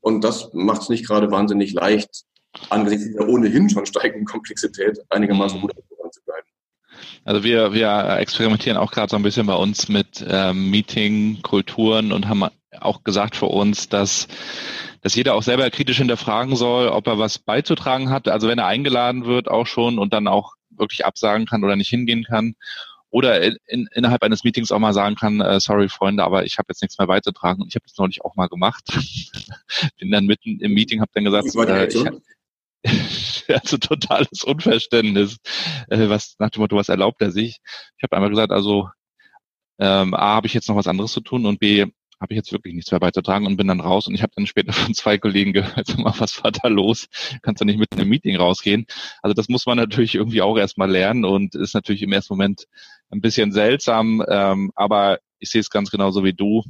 [0.00, 2.24] Und das macht es nicht gerade wahnsinnig leicht,
[2.68, 5.72] angesichts der ohnehin schon steigenden Komplexität einigermaßen gut
[6.10, 6.46] zu bleiben.
[7.24, 12.28] Also wir, wir experimentieren auch gerade so ein bisschen bei uns mit ähm, Meeting-Kulturen und
[12.28, 12.44] haben
[12.80, 14.28] auch gesagt für uns, dass
[15.04, 18.26] dass jeder auch selber kritisch hinterfragen soll, ob er was beizutragen hat.
[18.26, 21.90] Also wenn er eingeladen wird, auch schon und dann auch wirklich absagen kann oder nicht
[21.90, 22.54] hingehen kann.
[23.10, 26.56] Oder in, in, innerhalb eines Meetings auch mal sagen kann, äh, sorry Freunde, aber ich
[26.56, 27.60] habe jetzt nichts mehr beizutragen.
[27.60, 28.82] Und ich habe das neulich auch mal gemacht.
[29.98, 32.04] Bin dann mitten im Meeting, habe dann gesagt, äh, ich,
[33.48, 35.38] also totales Unverständnis,
[35.88, 37.58] äh, was nach dem Motto, was erlaubt er sich?
[37.96, 38.88] Ich habe einmal gesagt, also
[39.78, 41.86] ähm, A, habe ich jetzt noch was anderes zu tun und B,
[42.20, 44.46] habe ich jetzt wirklich nichts mehr beizutragen und bin dann raus und ich habe dann
[44.46, 47.06] später von zwei Kollegen gehört, sag mal, was war da los?
[47.42, 48.86] Kannst du nicht mit einem Meeting rausgehen?
[49.22, 52.66] Also das muss man natürlich irgendwie auch erstmal lernen und ist natürlich im ersten Moment
[53.10, 56.62] ein bisschen seltsam, ähm, aber ich sehe es ganz genauso wie du.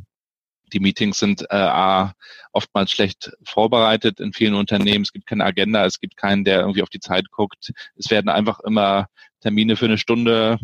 [0.72, 2.06] Die Meetings sind äh,
[2.52, 5.02] oftmals schlecht vorbereitet in vielen Unternehmen.
[5.02, 7.72] Es gibt keine Agenda, es gibt keinen, der irgendwie auf die Zeit guckt.
[7.96, 9.06] Es werden einfach immer
[9.40, 10.58] Termine für eine Stunde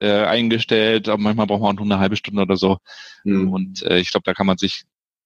[0.00, 2.78] äh, eingestellt, aber manchmal braucht man auch nur eine halbe Stunde oder so.
[3.24, 3.52] Mhm.
[3.52, 4.84] Und äh, ich glaube, da kann man sich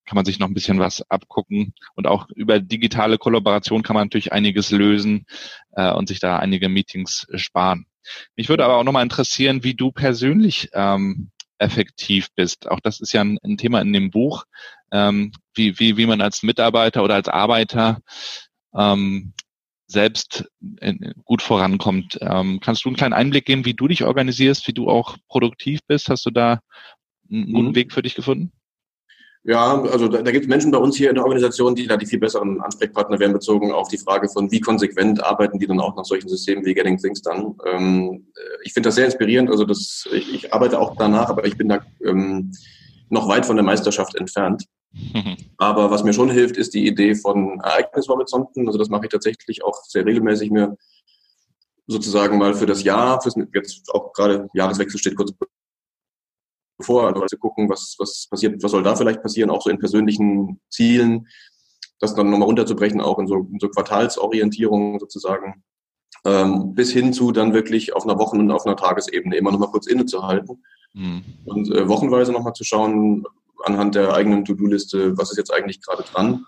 [0.08, 1.74] kann man sich noch ein bisschen was abgucken.
[1.94, 5.26] Und auch über digitale Kollaboration kann man natürlich einiges lösen
[5.72, 7.84] äh, und sich da einige Meetings sparen.
[8.34, 12.70] Mich würde aber auch nochmal interessieren, wie du persönlich ähm, effektiv bist.
[12.70, 14.44] Auch das ist ja ein, ein Thema in dem Buch,
[14.92, 18.00] ähm, wie, wie, wie man als Mitarbeiter oder als Arbeiter
[18.74, 19.32] ähm,
[19.86, 20.44] selbst
[21.24, 22.18] gut vorankommt.
[22.20, 25.80] Ähm, kannst du einen kleinen Einblick geben, wie du dich organisierst, wie du auch produktiv
[25.86, 26.10] bist?
[26.10, 26.60] Hast du da
[27.30, 27.74] einen guten mhm.
[27.74, 28.52] Weg für dich gefunden?
[29.48, 31.96] Ja, also da, da gibt es Menschen bei uns hier in der Organisation, die da
[31.96, 35.80] die viel besseren Ansprechpartner werden, bezogen auf die Frage von, wie konsequent arbeiten die dann
[35.80, 37.54] auch nach solchen Systemen wie Getting Things Done.
[37.64, 39.48] Ähm, äh, ich finde das sehr inspirierend.
[39.50, 42.52] Also das, ich, ich, arbeite auch danach, aber ich bin da ähm,
[43.08, 44.66] noch weit von der Meisterschaft entfernt.
[45.56, 48.66] Aber was mir schon hilft, ist die Idee von Ereignishorizonten.
[48.66, 50.76] Also das mache ich tatsächlich auch sehr regelmäßig mir
[51.86, 55.32] sozusagen mal für das Jahr, fürs, jetzt auch gerade Jahreswechsel steht kurz
[56.78, 59.78] bevor, also zu gucken, was, was passiert, was soll da vielleicht passieren, auch so in
[59.78, 61.26] persönlichen Zielen,
[62.00, 65.64] das dann nochmal runterzubrechen, auch in so, in so Quartalsorientierung sozusagen,
[66.24, 69.70] ähm, bis hin zu dann wirklich auf einer Wochen- und auf einer Tagesebene immer nochmal
[69.70, 70.64] kurz innezuhalten
[70.94, 71.22] mhm.
[71.44, 73.24] und äh, wochenweise nochmal zu schauen,
[73.64, 76.46] anhand der eigenen To-Do-Liste, was ist jetzt eigentlich gerade dran,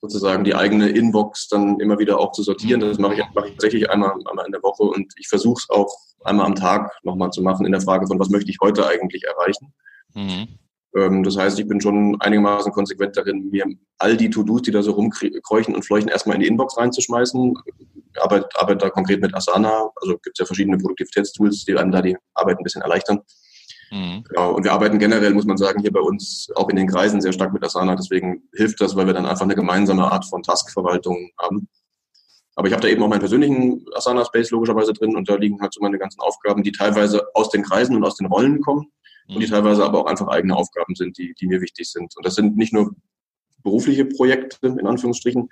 [0.00, 2.80] sozusagen die eigene Inbox dann immer wieder auch zu sortieren.
[2.80, 5.70] Das mache ich, mache ich tatsächlich einmal, einmal in der Woche und ich versuche es
[5.70, 5.92] auch
[6.24, 9.24] einmal am Tag nochmal zu machen in der Frage von, was möchte ich heute eigentlich
[9.24, 9.72] erreichen.
[10.14, 10.48] Mhm.
[10.96, 13.66] Ähm, das heißt, ich bin schon einigermaßen konsequent darin, mir
[13.98, 17.54] all die To-Dos, die da so rumkreuchen und fleuchen, erstmal in die Inbox reinzuschmeißen.
[18.14, 21.92] Ich arbeite, arbeite da konkret mit Asana, also gibt es ja verschiedene Produktivitätstools, die einem
[21.92, 23.20] da die Arbeit ein bisschen erleichtern.
[23.90, 24.24] Mhm.
[24.28, 24.54] Genau.
[24.54, 27.32] Und wir arbeiten generell, muss man sagen, hier bei uns auch in den Kreisen sehr
[27.32, 27.96] stark mit Asana.
[27.96, 31.68] Deswegen hilft das, weil wir dann einfach eine gemeinsame Art von Taskverwaltung haben.
[32.54, 35.72] Aber ich habe da eben auch meinen persönlichen Asana-Space logischerweise drin und da liegen halt
[35.72, 38.90] so meine ganzen Aufgaben, die teilweise aus den Kreisen und aus den Rollen kommen
[39.28, 39.36] mhm.
[39.36, 39.52] und die mhm.
[39.52, 42.16] teilweise aber auch einfach eigene Aufgaben sind, die, die mir wichtig sind.
[42.16, 42.94] Und das sind nicht nur
[43.62, 45.48] berufliche Projekte, in Anführungsstrichen,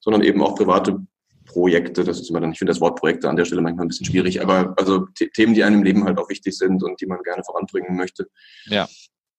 [0.00, 1.06] sondern eben auch private
[1.52, 3.88] Projekte, das ist immer dann, ich finde das Wort Projekte an der Stelle manchmal ein
[3.88, 7.06] bisschen schwierig, aber also Themen, die einem im Leben halt auch wichtig sind und die
[7.06, 8.28] man gerne voranbringen möchte.
[8.64, 8.88] Ja.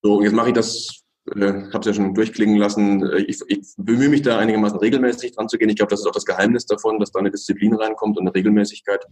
[0.02, 1.04] So, jetzt mache ich das,
[1.36, 3.04] äh, habe es ja schon durchklingen lassen.
[3.04, 5.70] Äh, ich, ich bemühe mich da einigermaßen regelmäßig dran zu gehen.
[5.70, 8.36] Ich glaube, das ist auch das Geheimnis davon, dass da eine Disziplin reinkommt und eine
[8.36, 9.06] Regelmäßigkeit.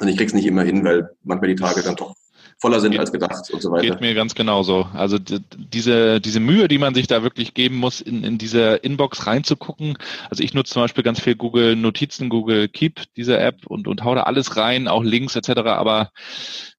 [0.00, 2.14] Und ich krieg's nicht immer hin, weil manchmal die Tage dann doch
[2.58, 3.82] voller sind geht, als gedacht und so weiter.
[3.82, 4.86] Geht mir ganz genauso.
[4.94, 9.26] Also diese, diese Mühe, die man sich da wirklich geben muss, in, in diese Inbox
[9.26, 9.98] reinzugucken.
[10.30, 14.04] Also ich nutze zum Beispiel ganz viel Google Notizen, Google Keep, diese App und, und
[14.04, 15.50] hau da alles rein, auch Links etc.
[15.66, 16.10] Aber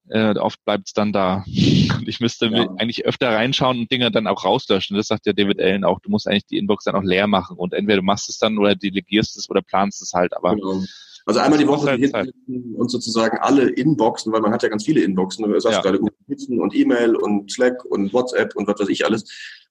[0.09, 1.43] äh, oft bleibt es dann da.
[1.45, 2.67] Und ich müsste ja.
[2.77, 4.95] eigentlich öfter reinschauen und Dinge dann auch rauslöschen.
[4.95, 5.99] Das sagt ja David Allen auch.
[5.99, 8.57] Du musst eigentlich die Inbox dann auch leer machen und entweder du machst es dann
[8.57, 10.35] oder delegierst es oder planst es halt.
[10.35, 10.83] Aber genau.
[11.27, 11.97] Also einmal die Woche
[12.75, 15.81] und sozusagen alle Inboxen, weil man hat ja ganz viele Inboxen, du sagst ja.
[15.81, 19.25] gerade und E-Mail und Slack und WhatsApp und was weiß ich alles.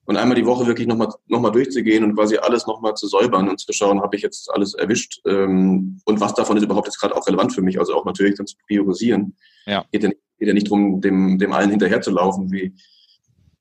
[0.07, 3.49] Und einmal die Woche wirklich nochmal noch mal durchzugehen und quasi alles nochmal zu säubern
[3.49, 7.01] und zu schauen, habe ich jetzt alles erwischt ähm, und was davon ist überhaupt jetzt
[7.01, 9.35] gerade auch relevant für mich, also auch natürlich dann zu priorisieren.
[9.67, 9.85] Ja.
[9.93, 12.75] Geht ja nicht, geht ja nicht darum, dem, dem allen hinterherzulaufen, wie,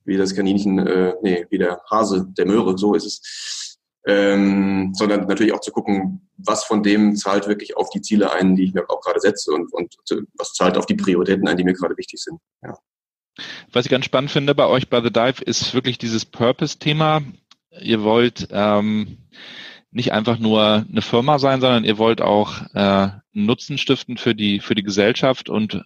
[0.03, 3.62] wie das Kaninchen, äh, nee, wie der Hase, der Möhre, so ist es
[4.05, 8.55] ähm, sondern natürlich auch zu gucken, was von dem zahlt wirklich auf die Ziele ein,
[8.55, 9.95] die ich mir auch gerade setze und, und
[10.37, 12.39] was zahlt auf die Prioritäten ein, die mir gerade wichtig sind.
[12.61, 12.77] Ja.
[13.71, 17.23] Was ich ganz spannend finde bei euch bei The Dive ist wirklich dieses Purpose-Thema.
[17.81, 19.17] Ihr wollt ähm,
[19.89, 24.59] nicht einfach nur eine Firma sein, sondern ihr wollt auch äh, Nutzen stiften für die
[24.59, 25.83] für die Gesellschaft und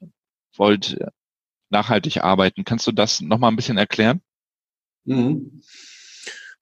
[0.56, 0.98] wollt
[1.70, 2.66] nachhaltig arbeiten.
[2.66, 4.22] Kannst du das nochmal ein bisschen erklären?
[5.06, 5.62] Mhm.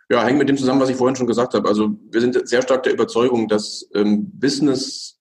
[0.10, 1.68] Ja, hängt mit dem zusammen, was ich vorhin schon gesagt habe.
[1.68, 5.20] Also wir sind sehr stark der Überzeugung, dass ähm, Business,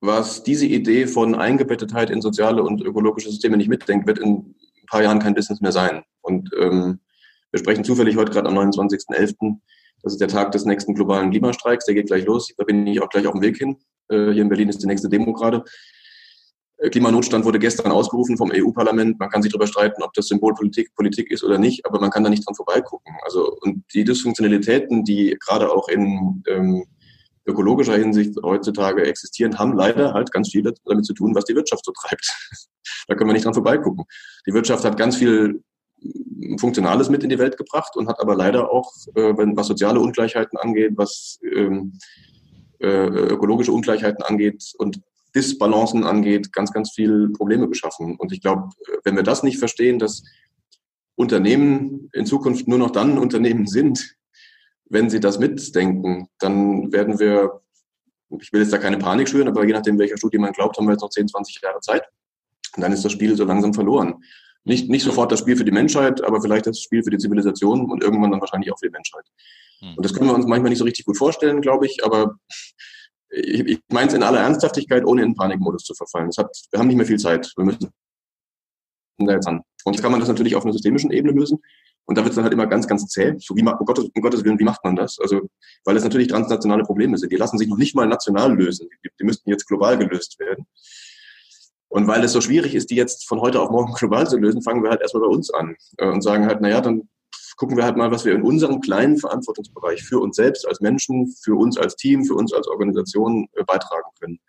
[0.00, 4.86] was diese Idee von Eingebettetheit in soziale und ökologische Systeme nicht mitdenkt, wird in ein
[4.86, 6.04] paar Jahren kein Business mehr sein.
[6.20, 7.00] Und ähm,
[7.50, 9.56] wir sprechen zufällig heute gerade am 29.11.
[10.02, 11.84] Das ist der Tag des nächsten globalen Klimastreiks.
[11.86, 12.54] Der geht gleich los.
[12.56, 13.78] Da bin ich auch gleich auf dem Weg hin.
[14.08, 15.64] Äh, hier in Berlin ist die nächste Demo gerade.
[16.88, 19.18] Klimanotstand wurde gestern ausgerufen vom EU-Parlament.
[19.18, 22.24] Man kann sich darüber streiten, ob das Symbolpolitik Politik ist oder nicht, aber man kann
[22.24, 23.14] da nicht dran vorbeigucken.
[23.24, 26.84] Also und die Dysfunktionalitäten, die gerade auch in ähm,
[27.44, 31.84] ökologischer Hinsicht heutzutage existieren, haben leider halt ganz viel damit zu tun, was die Wirtschaft
[31.84, 32.34] so treibt.
[33.08, 34.04] da können wir nicht dran vorbeigucken.
[34.46, 35.62] Die Wirtschaft hat ganz viel
[36.58, 40.58] Funktionales mit in die Welt gebracht und hat aber leider auch, äh, was soziale Ungleichheiten
[40.58, 41.98] angeht, was ähm,
[42.78, 45.02] äh, ökologische Ungleichheiten angeht und
[45.34, 48.16] Disbalancen angeht, ganz, ganz viel Probleme geschaffen.
[48.16, 48.70] Und ich glaube,
[49.04, 50.22] wenn wir das nicht verstehen, dass
[51.14, 54.16] Unternehmen in Zukunft nur noch dann Unternehmen sind,
[54.86, 57.62] wenn sie das mitdenken, dann werden wir,
[58.40, 60.86] ich will jetzt da keine Panik schüren, aber je nachdem, welcher Studie man glaubt, haben
[60.86, 62.02] wir jetzt noch 10, 20 Jahre Zeit.
[62.76, 64.22] Und dann ist das Spiel so langsam verloren.
[64.64, 67.90] Nicht, nicht sofort das Spiel für die Menschheit, aber vielleicht das Spiel für die Zivilisation
[67.90, 69.24] und irgendwann dann wahrscheinlich auch für die Menschheit.
[69.80, 69.94] Hm.
[69.96, 72.36] Und das können wir uns manchmal nicht so richtig gut vorstellen, glaube ich, aber
[73.30, 76.30] ich, ich meine es in aller Ernsthaftigkeit, ohne in Panikmodus zu verfallen.
[76.36, 77.52] Hat, wir haben nicht mehr viel Zeit.
[77.56, 77.90] Wir müssen
[79.18, 79.62] da jetzt an.
[79.84, 81.58] Und jetzt kann man das natürlich auf einer systemischen Ebene lösen.
[82.06, 83.34] Und da wird es dann halt immer ganz, ganz zäh.
[83.38, 85.18] So wie, um Gottes, um Gottes Willen, wie macht man das?
[85.20, 85.48] Also,
[85.84, 87.30] weil es natürlich transnationale Probleme sind.
[87.30, 88.88] Die lassen sich noch nicht mal national lösen.
[89.04, 90.66] Die, die müssten jetzt global gelöst werden.
[91.88, 94.62] Und weil es so schwierig ist, die jetzt von heute auf morgen global zu lösen,
[94.62, 97.08] fangen wir halt erstmal bei uns an äh, und sagen halt, naja, dann
[97.60, 101.30] gucken wir halt mal, was wir in unserem kleinen Verantwortungsbereich für uns selbst als Menschen,
[101.44, 104.40] für uns als Team, für uns als Organisation äh, beitragen können.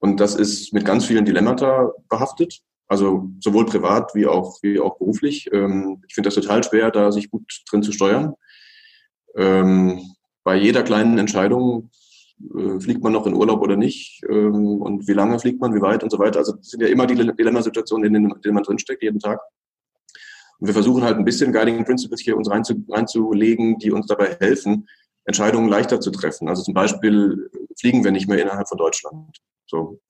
[0.00, 4.98] Und das ist mit ganz vielen Dilemmata behaftet, also sowohl privat wie auch, wie auch
[4.98, 5.48] beruflich.
[5.52, 8.34] Ähm, ich finde das total schwer, da sich gut drin zu steuern.
[9.36, 10.00] Ähm,
[10.42, 11.90] bei jeder kleinen Entscheidung
[12.52, 15.82] äh, fliegt man noch in Urlaub oder nicht ähm, und wie lange fliegt man, wie
[15.82, 16.40] weit und so weiter.
[16.40, 19.38] Also das sind ja immer die Dilemmasituationen, in denen man drinsteckt, jeden Tag.
[20.58, 24.36] Und wir versuchen halt ein bisschen Guiding Principles hier uns reinzu, reinzulegen, die uns dabei
[24.40, 24.88] helfen,
[25.24, 26.48] Entscheidungen leichter zu treffen.
[26.48, 29.36] Also zum Beispiel fliegen wir nicht mehr innerhalb von Deutschland.
[29.66, 30.00] So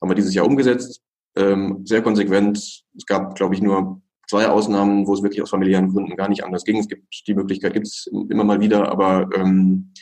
[0.00, 1.02] haben wir dieses Jahr umgesetzt,
[1.36, 2.84] ähm, sehr konsequent.
[2.96, 6.44] Es gab, glaube ich, nur zwei Ausnahmen, wo es wirklich aus familiären Gründen gar nicht
[6.44, 6.78] anders ging.
[6.78, 9.92] Es gibt die Möglichkeit, gibt es immer mal wieder, aber ähm,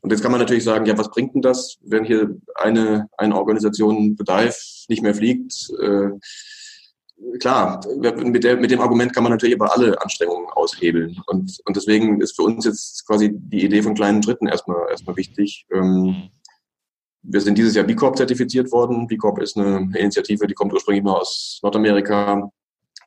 [0.00, 3.36] und jetzt kann man natürlich sagen, ja, was bringt denn das, wenn hier eine, eine
[3.36, 4.56] Organisation Bedarf
[4.88, 5.68] nicht mehr fliegt?
[5.82, 6.10] Äh,
[7.38, 7.80] klar,
[8.24, 11.16] mit, der, mit dem Argument kann man natürlich aber alle Anstrengungen aushebeln.
[11.26, 15.16] Und, und deswegen ist für uns jetzt quasi die Idee von kleinen Schritten erstmal, erstmal
[15.16, 15.66] wichtig.
[15.72, 16.30] Ähm,
[17.22, 19.06] wir sind dieses Jahr B Corp zertifiziert worden.
[19.06, 22.50] B Corp ist eine Initiative, die kommt ursprünglich mal aus Nordamerika,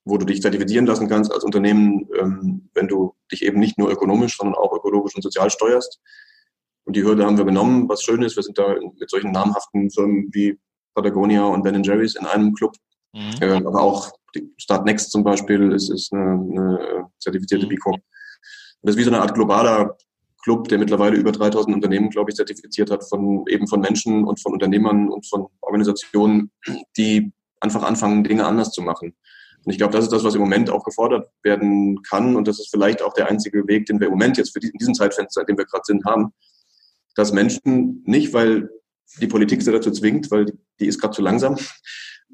[0.04, 3.92] wo du dich zertifizieren lassen kannst als Unternehmen, ähm, wenn du dich eben nicht nur
[3.92, 6.02] ökonomisch, sondern auch ökologisch und sozial steuerst.
[6.86, 8.36] Und die Hürde haben wir genommen, was schön ist.
[8.36, 10.58] Wir sind da mit solchen namhaften Firmen wie
[10.96, 12.76] Patagonia und Ben Jerry's in einem Club
[13.14, 13.36] Mhm.
[13.42, 14.12] Äh, aber auch
[14.58, 17.70] Start Next zum Beispiel ist, ist eine, eine zertifizierte mhm.
[17.70, 18.02] B Corp.
[18.82, 19.98] Das ist wie so eine Art globaler
[20.44, 24.42] Club, der mittlerweile über 3000 Unternehmen, glaube ich, zertifiziert hat, von eben von Menschen und
[24.42, 26.52] von Unternehmern und von Organisationen,
[26.96, 29.16] die einfach anfangen, Dinge anders zu machen.
[29.66, 32.38] Und ich glaube, das ist das, was im Moment auch gefordert werden kann.
[32.38, 34.78] Und das ist vielleicht auch der einzige Weg, den wir im Moment jetzt für diesen,
[34.78, 36.34] diesen Zeitfenster, in dem wir gerade sind, haben,
[37.16, 38.70] dass Menschen nicht, weil
[39.20, 40.46] die Politik sie dazu zwingt, weil
[40.80, 41.58] die ist gerade zu langsam,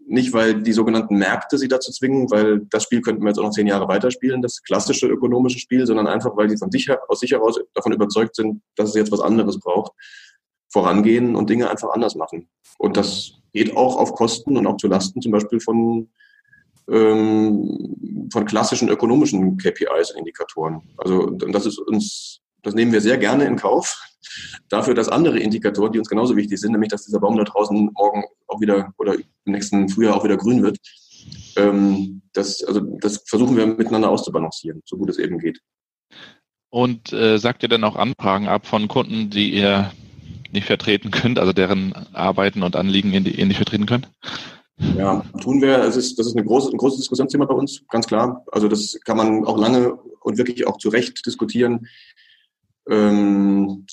[0.08, 3.44] nicht, weil die sogenannten Märkte sie dazu zwingen, weil das Spiel könnten wir jetzt auch
[3.44, 7.20] noch zehn Jahre weiterspielen, das klassische ökonomische Spiel, sondern einfach, weil die von sich aus
[7.20, 9.94] sich heraus davon überzeugt sind, dass es jetzt was anderes braucht,
[10.70, 12.50] vorangehen und Dinge einfach anders machen.
[12.78, 16.10] Und das geht auch auf Kosten und auch zu Lasten zum Beispiel von,
[16.90, 20.82] ähm, von klassischen ökonomischen KPIs und Indikatoren.
[20.98, 23.98] Also das ist uns, das nehmen wir sehr gerne in Kauf.
[24.70, 27.92] Dafür, dass andere Indikatoren, die uns genauso wichtig sind, nämlich dass dieser Baum da draußen
[27.94, 30.78] morgen auch wieder oder im nächsten Frühjahr auch wieder grün wird,
[31.56, 35.60] ähm, das, also das versuchen wir miteinander auszubalancieren, so gut es eben geht.
[36.70, 39.92] Und äh, sagt ihr dann auch Anfragen ab von Kunden, die ihr
[40.52, 44.10] nicht vertreten könnt, also deren Arbeiten und Anliegen ihr nicht vertreten könnt?
[44.78, 45.80] Ja, tun wir.
[45.80, 48.44] Es ist, das ist eine große, ein großes Diskussionsthema bei uns, ganz klar.
[48.52, 51.88] Also das kann man auch lange und wirklich auch zu Recht diskutieren.
[52.90, 53.86] Ähm,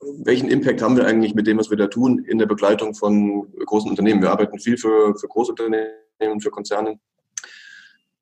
[0.00, 3.46] welchen Impact haben wir eigentlich mit dem, was wir da tun, in der Begleitung von
[3.64, 4.22] großen Unternehmen?
[4.22, 6.98] Wir arbeiten viel für, für Großunternehmen, für Konzerne.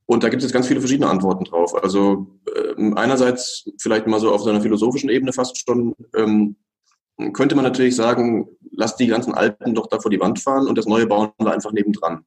[0.06, 1.74] Und da gibt es jetzt ganz viele verschiedene Antworten drauf.
[1.82, 2.26] Also
[2.76, 6.56] ähm, einerseits vielleicht mal so auf so einer philosophischen Ebene fast schon, ähm,
[7.32, 10.76] könnte man natürlich sagen, lass die ganzen Alten doch da vor die Wand fahren und
[10.76, 12.24] das Neue bauen wir einfach nebendran.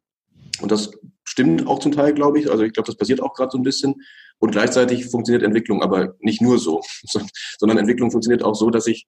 [0.61, 0.91] Und das
[1.23, 2.49] stimmt auch zum Teil, glaube ich.
[2.49, 3.95] Also ich glaube, das passiert auch gerade so ein bisschen.
[4.39, 6.81] Und gleichzeitig funktioniert Entwicklung aber nicht nur so,
[7.59, 9.05] sondern Entwicklung funktioniert auch so, dass sich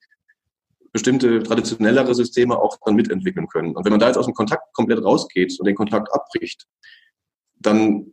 [0.92, 3.76] bestimmte traditionellere Systeme auch dann mitentwickeln können.
[3.76, 6.66] Und wenn man da jetzt aus dem Kontakt komplett rausgeht und den Kontakt abbricht,
[7.60, 8.12] dann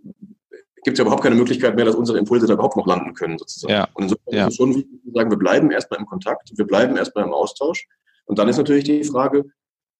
[0.82, 3.38] gibt es ja überhaupt keine Möglichkeit mehr, dass unsere Impulse da überhaupt noch landen können,
[3.38, 3.72] sozusagen.
[3.72, 3.88] Ja.
[3.94, 4.46] Und insofern ja.
[4.46, 7.32] ist es schon wichtig zu sagen, wir bleiben erstmal im Kontakt, wir bleiben erstmal im
[7.32, 7.86] Austausch.
[8.26, 9.46] Und dann ist natürlich die Frage,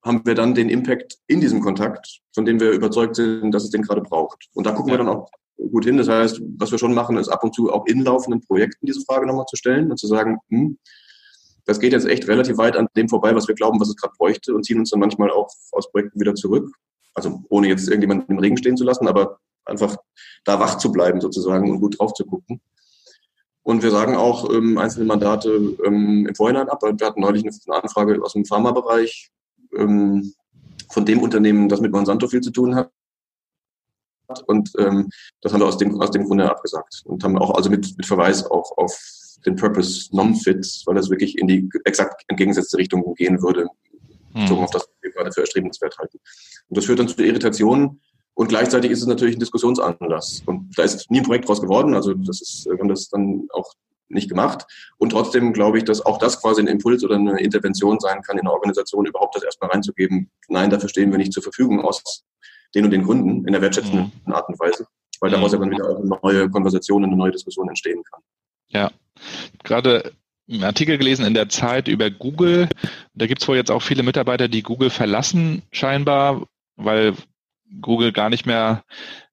[0.05, 3.71] haben wir dann den Impact in diesem Kontakt, von dem wir überzeugt sind, dass es
[3.71, 4.47] den gerade braucht.
[4.55, 4.95] Und da gucken ja.
[4.99, 5.97] wir dann auch gut hin.
[5.97, 9.01] Das heißt, was wir schon machen, ist ab und zu auch in laufenden Projekten diese
[9.01, 10.79] Frage nochmal zu stellen und zu sagen, hm,
[11.67, 14.15] das geht jetzt echt relativ weit an dem vorbei, was wir glauben, was es gerade
[14.17, 16.71] bräuchte und ziehen uns dann manchmal auch aus Projekten wieder zurück.
[17.15, 19.97] Also ohne jetzt irgendjemanden im Regen stehen zu lassen, aber einfach
[20.45, 22.61] da wach zu bleiben sozusagen und gut drauf zu gucken.
[23.65, 25.51] Und wir sagen auch ähm, einzelne Mandate
[25.85, 26.83] ähm, im Vorhinein ab.
[26.83, 29.33] Wir hatten neulich eine Anfrage aus dem Pharmabereich
[29.77, 30.33] ähm,
[30.89, 32.93] von dem Unternehmen, das mit Monsanto viel zu tun hat.
[34.47, 35.11] Und ähm,
[35.41, 38.07] das haben wir aus dem, aus dem Grunde abgesagt und haben auch also mit, mit
[38.07, 38.97] Verweis auch auf
[39.45, 43.67] den Purpose Non-Fit, weil das wirklich in die exakt entgegengesetzte Richtung gehen würde,
[44.33, 44.65] bezogen hm.
[44.65, 46.19] auf das, was wir gerade für erstrebenswert halten.
[46.69, 48.01] Und das führt dann zu Irritationen,
[48.39, 50.43] und gleichzeitig ist es natürlich ein Diskussionsanlass.
[50.45, 51.95] Und da ist nie ein Projekt draus geworden.
[51.95, 53.73] Also das ist, wir haben das dann auch
[54.09, 54.67] nicht gemacht.
[54.99, 58.37] Und trotzdem glaube ich, dass auch das quasi ein Impuls oder eine Intervention sein kann,
[58.37, 60.31] in eine Organisation überhaupt das erstmal reinzugeben.
[60.49, 62.25] Nein, dafür stehen wir nicht zur Verfügung aus
[62.75, 64.33] den und den Gründen in der wertschätzenden mhm.
[64.33, 64.87] Art und Weise,
[65.21, 68.21] weil daraus ja dann wieder auch eine neue Konversation, eine neue Diskussion entstehen kann.
[68.69, 68.91] Ja,
[69.63, 70.13] gerade
[70.49, 72.69] einen Artikel gelesen in der Zeit über Google.
[73.15, 76.47] Da gibt es wohl jetzt auch viele Mitarbeiter, die Google verlassen, scheinbar,
[76.77, 77.15] weil
[77.81, 78.85] Google gar nicht mehr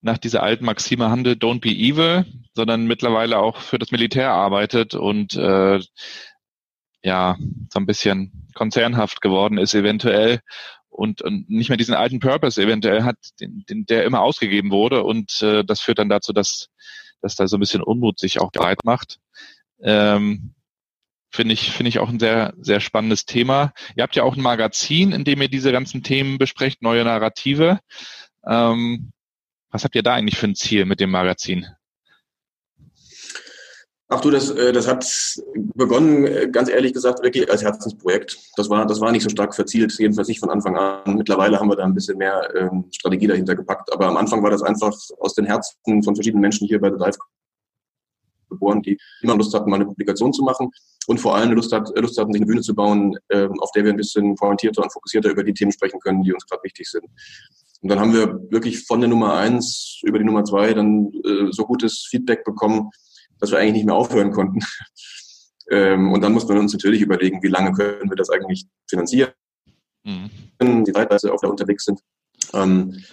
[0.01, 2.25] nach dieser alten Maxime handelt, don't be evil,
[2.55, 5.79] sondern mittlerweile auch für das Militär arbeitet und äh,
[7.03, 7.37] ja,
[7.71, 10.39] so ein bisschen konzernhaft geworden ist eventuell
[10.89, 15.03] und, und nicht mehr diesen alten Purpose eventuell hat, den, den, der immer ausgegeben wurde
[15.03, 16.69] und äh, das führt dann dazu, dass,
[17.23, 19.19] dass da so ein bisschen Unmut sich auch breit macht.
[19.81, 20.53] Ähm,
[21.35, 23.73] Finde ich, finde ich auch ein sehr, sehr spannendes Thema.
[23.95, 27.79] Ihr habt ja auch ein Magazin, in dem ihr diese ganzen Themen besprecht, neue Narrative.
[28.45, 29.11] Ähm,
[29.71, 31.65] was habt ihr da eigentlich für ein Ziel mit dem Magazin?
[34.13, 35.03] Ach du, das, äh, das hat
[35.73, 38.37] begonnen, äh, ganz ehrlich gesagt, wirklich als Herzensprojekt.
[38.55, 41.15] Das war, das war nicht so stark verzielt, jedenfalls nicht von Anfang an.
[41.15, 43.91] Mittlerweile haben wir da ein bisschen mehr ähm, Strategie dahinter gepackt.
[43.91, 46.97] Aber am Anfang war das einfach aus den Herzen von verschiedenen Menschen hier bei The
[47.03, 47.17] Dive
[48.49, 50.69] geboren, die immer Lust hatten, mal eine Publikation zu machen
[51.07, 53.83] und vor allem Lust, hat, Lust hatten, sich eine Bühne zu bauen, äh, auf der
[53.83, 56.87] wir ein bisschen pointierter und fokussierter über die Themen sprechen können, die uns gerade wichtig
[56.87, 57.05] sind.
[57.81, 61.51] Und dann haben wir wirklich von der Nummer eins über die Nummer zwei dann äh,
[61.51, 62.91] so gutes Feedback bekommen,
[63.43, 64.59] dass wir eigentlich nicht mehr aufhören konnten.
[65.69, 69.31] ähm, und dann mussten wir uns natürlich überlegen, wie lange können wir das eigentlich finanzieren,
[70.05, 70.85] mhm.
[70.85, 71.99] die Zeitweise auf der unterwegs sind.
[72.53, 73.03] Ähm,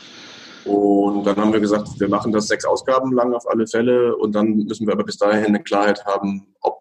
[0.64, 4.32] und dann haben wir gesagt, wir machen das sechs Ausgaben lang auf alle Fälle und
[4.32, 6.80] dann müssen wir aber bis dahin eine Klarheit haben, ob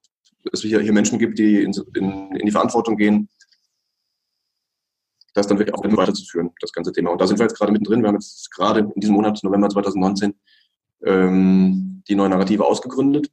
[0.53, 3.29] es hier, hier Menschen gibt, die in, in, in die Verantwortung gehen,
[5.33, 7.09] das dann wirklich auch weiterzuführen, das ganze Thema.
[7.09, 8.03] Und da sind wir jetzt gerade mittendrin.
[8.03, 10.35] Wir haben jetzt gerade in diesem Monat, November 2019,
[11.03, 13.31] ähm, die neue Narrative ausgegründet.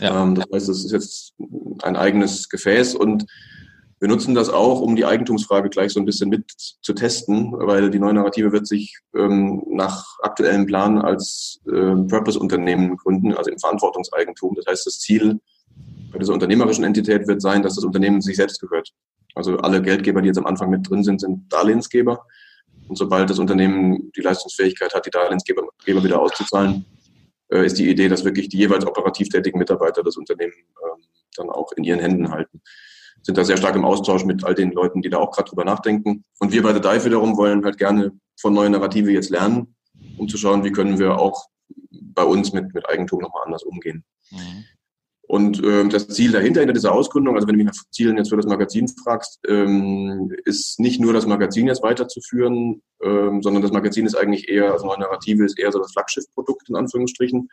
[0.00, 0.22] Ja.
[0.22, 1.34] Ähm, das heißt, es ist jetzt
[1.82, 3.26] ein eigenes Gefäß und
[4.00, 7.90] wir nutzen das auch, um die Eigentumsfrage gleich so ein bisschen mit zu testen, weil
[7.90, 13.58] die neue Narrative wird sich ähm, nach aktuellem Plan als äh, Purpose-Unternehmen gründen, also im
[13.58, 14.54] Verantwortungseigentum.
[14.54, 15.40] Das heißt, das Ziel
[16.12, 18.90] bei dieser unternehmerischen Entität wird sein, dass das Unternehmen sich selbst gehört.
[19.34, 22.24] Also alle Geldgeber, die jetzt am Anfang mit drin sind, sind Darlehensgeber.
[22.88, 26.84] Und sobald das Unternehmen die Leistungsfähigkeit hat, die Darlehensgeber wieder auszuzahlen,
[27.50, 31.02] äh, ist die Idee, dass wirklich die jeweils operativ tätigen Mitarbeiter das Unternehmen ähm,
[31.36, 32.60] dann auch in ihren Händen halten.
[33.22, 35.64] Sind da sehr stark im Austausch mit all den Leuten, die da auch gerade drüber
[35.64, 36.24] nachdenken.
[36.38, 39.74] Und wir bei The Dive wiederum wollen halt gerne von neuen Narrative jetzt lernen,
[40.16, 41.46] um zu schauen, wie können wir auch
[41.90, 44.04] bei uns mit, mit Eigentum nochmal anders umgehen.
[44.30, 44.64] Mhm.
[45.28, 48.30] Und ähm, das Ziel dahinter, hinter dieser Ausgründung, also wenn du mich nach Zielen jetzt
[48.30, 53.70] für das Magazin fragst, ähm, ist nicht nur das Magazin jetzt weiterzuführen, ähm, sondern das
[53.70, 57.50] Magazin ist eigentlich eher, also neue Narrative ist eher so das Flaggschiffprodukt in Anführungsstrichen.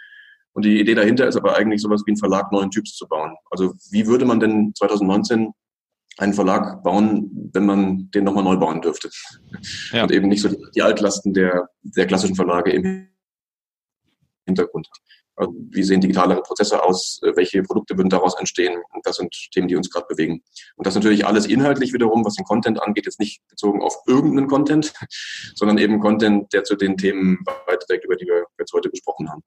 [0.53, 3.35] Und die Idee dahinter ist aber eigentlich sowas wie ein Verlag neuen Typs zu bauen.
[3.51, 5.51] Also wie würde man denn 2019
[6.17, 9.09] einen Verlag bauen, wenn man den nochmal neu bauen dürfte?
[9.91, 10.03] Ja.
[10.03, 13.09] Und eben nicht so die Altlasten der, der klassischen Verlage im
[14.45, 15.01] Hintergrund hat.
[15.35, 17.19] Also, wie sehen digitalere Prozesse aus?
[17.23, 18.81] Äh, welche Produkte würden daraus entstehen?
[18.93, 20.41] Und das sind Themen, die uns gerade bewegen.
[20.75, 24.47] Und das natürlich alles inhaltlich wiederum, was den Content angeht, jetzt nicht bezogen auf irgendeinen
[24.47, 24.93] Content,
[25.55, 29.43] sondern eben Content, der zu den Themen beiträgt, über die wir jetzt heute gesprochen haben.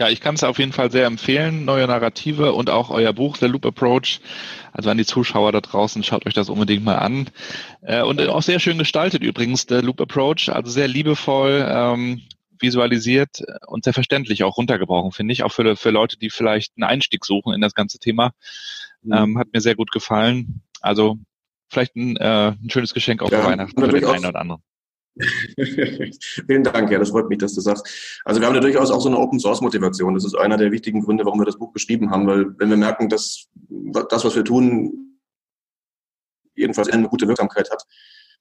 [0.00, 3.36] Ja, ich kann es auf jeden Fall sehr empfehlen, neue Narrative und auch euer Buch,
[3.36, 4.20] The Loop Approach.
[4.72, 7.28] Also an die Zuschauer da draußen, schaut euch das unbedingt mal an.
[7.82, 11.66] Äh, und auch sehr schön gestaltet übrigens, The Loop Approach, also sehr liebevoll.
[12.62, 15.42] Visualisiert und sehr verständlich auch runtergebrochen, finde ich.
[15.42, 18.32] Auch für, für Leute, die vielleicht einen Einstieg suchen in das ganze Thema.
[19.02, 19.12] Mhm.
[19.12, 20.62] Ähm, hat mir sehr gut gefallen.
[20.80, 21.18] Also
[21.68, 24.62] vielleicht ein, äh, ein schönes Geschenk auch ja, für Weihnachten für den einen oder anderen.
[26.46, 28.20] Vielen Dank, ja, das freut mich, dass du sagst.
[28.24, 30.14] Also wir haben ja durchaus auch so eine Open Source Motivation.
[30.14, 32.76] Das ist einer der wichtigen Gründe, warum wir das Buch geschrieben haben, weil wenn wir
[32.76, 33.48] merken, dass
[34.08, 35.18] das, was wir tun,
[36.54, 37.84] jedenfalls eine gute Wirksamkeit hat,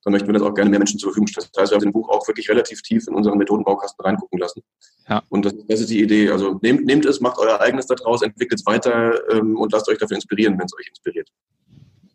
[0.04, 1.48] dann möchten wir das auch gerne mehr Menschen zur Verfügung stellen.
[1.54, 4.62] Das heißt, wir haben im Buch auch wirklich relativ tief in unseren Methodenbaukasten reingucken lassen.
[5.08, 5.24] Ja.
[5.30, 6.30] Und das, das ist die Idee.
[6.30, 9.98] Also nehmt, nehmt es, macht euer eigenes daraus, entwickelt es weiter ähm, und lasst euch
[9.98, 11.30] dafür inspirieren, wenn es euch inspiriert.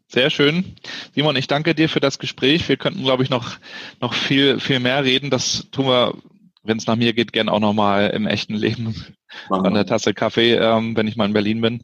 [0.08, 0.76] Sehr schön.
[1.14, 2.68] Simon, ich danke dir für das Gespräch.
[2.68, 3.56] Wir könnten, glaube ich, noch,
[4.00, 5.28] noch viel, viel mehr reden.
[5.30, 6.14] Das tun wir,
[6.62, 8.94] wenn es nach mir geht, gern auch nochmal im echten Leben
[9.50, 11.82] an der Tasse Kaffee, ähm, wenn ich mal in Berlin bin.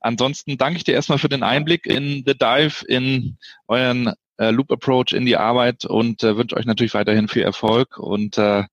[0.00, 3.36] Ansonsten danke ich dir erstmal für den Einblick in The Dive, in
[3.66, 4.12] euren
[4.42, 8.38] äh, Loop Approach in die Arbeit und äh, wünsche euch natürlich weiterhin viel Erfolg und
[8.38, 8.64] äh,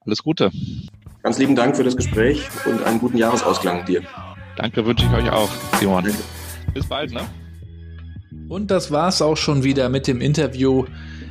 [0.00, 0.50] alles Gute.
[1.22, 4.02] Ganz lieben Dank für das Gespräch und einen guten Jahresausklang dir.
[4.56, 5.50] Danke, wünsche ich euch auch,
[5.80, 6.04] Simon.
[6.04, 6.18] Danke.
[6.74, 7.22] Bis bald, ne?
[8.48, 10.84] Und das war's auch schon wieder mit dem Interview.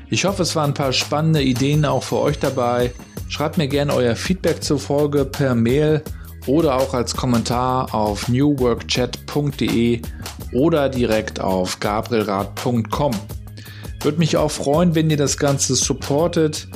[0.10, 2.92] Ich hoffe, es waren ein paar spannende Ideen auch für euch dabei.
[3.30, 6.04] Schreibt mir gerne euer Feedback zur Folge per Mail
[6.48, 10.02] oder auch als Kommentar auf newworkchat.de
[10.54, 13.14] oder direkt auf gabrielrad.com.
[14.02, 16.68] Würde mich auch freuen, wenn ihr das Ganze supportet.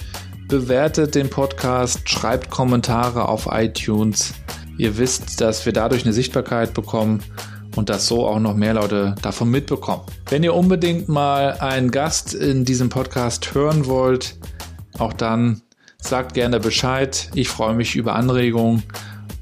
[0.47, 4.33] Bewertet den Podcast, schreibt Kommentare auf iTunes.
[4.79, 7.21] Ihr wisst, dass wir dadurch eine Sichtbarkeit bekommen
[7.75, 10.03] und dass so auch noch mehr Leute davon mitbekommen.
[10.29, 14.37] Wenn ihr unbedingt mal einen Gast in diesem Podcast hören wollt,
[14.97, 15.61] auch dann
[16.01, 17.29] sagt gerne Bescheid.
[17.35, 18.83] Ich freue mich über Anregungen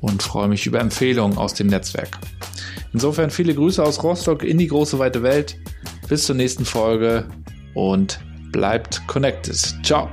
[0.01, 2.19] und freue mich über Empfehlungen aus dem Netzwerk.
[2.93, 5.57] Insofern viele Grüße aus Rostock in die große weite Welt.
[6.07, 7.27] Bis zur nächsten Folge
[7.73, 8.19] und
[8.51, 9.55] bleibt connected.
[9.83, 10.09] Ciao.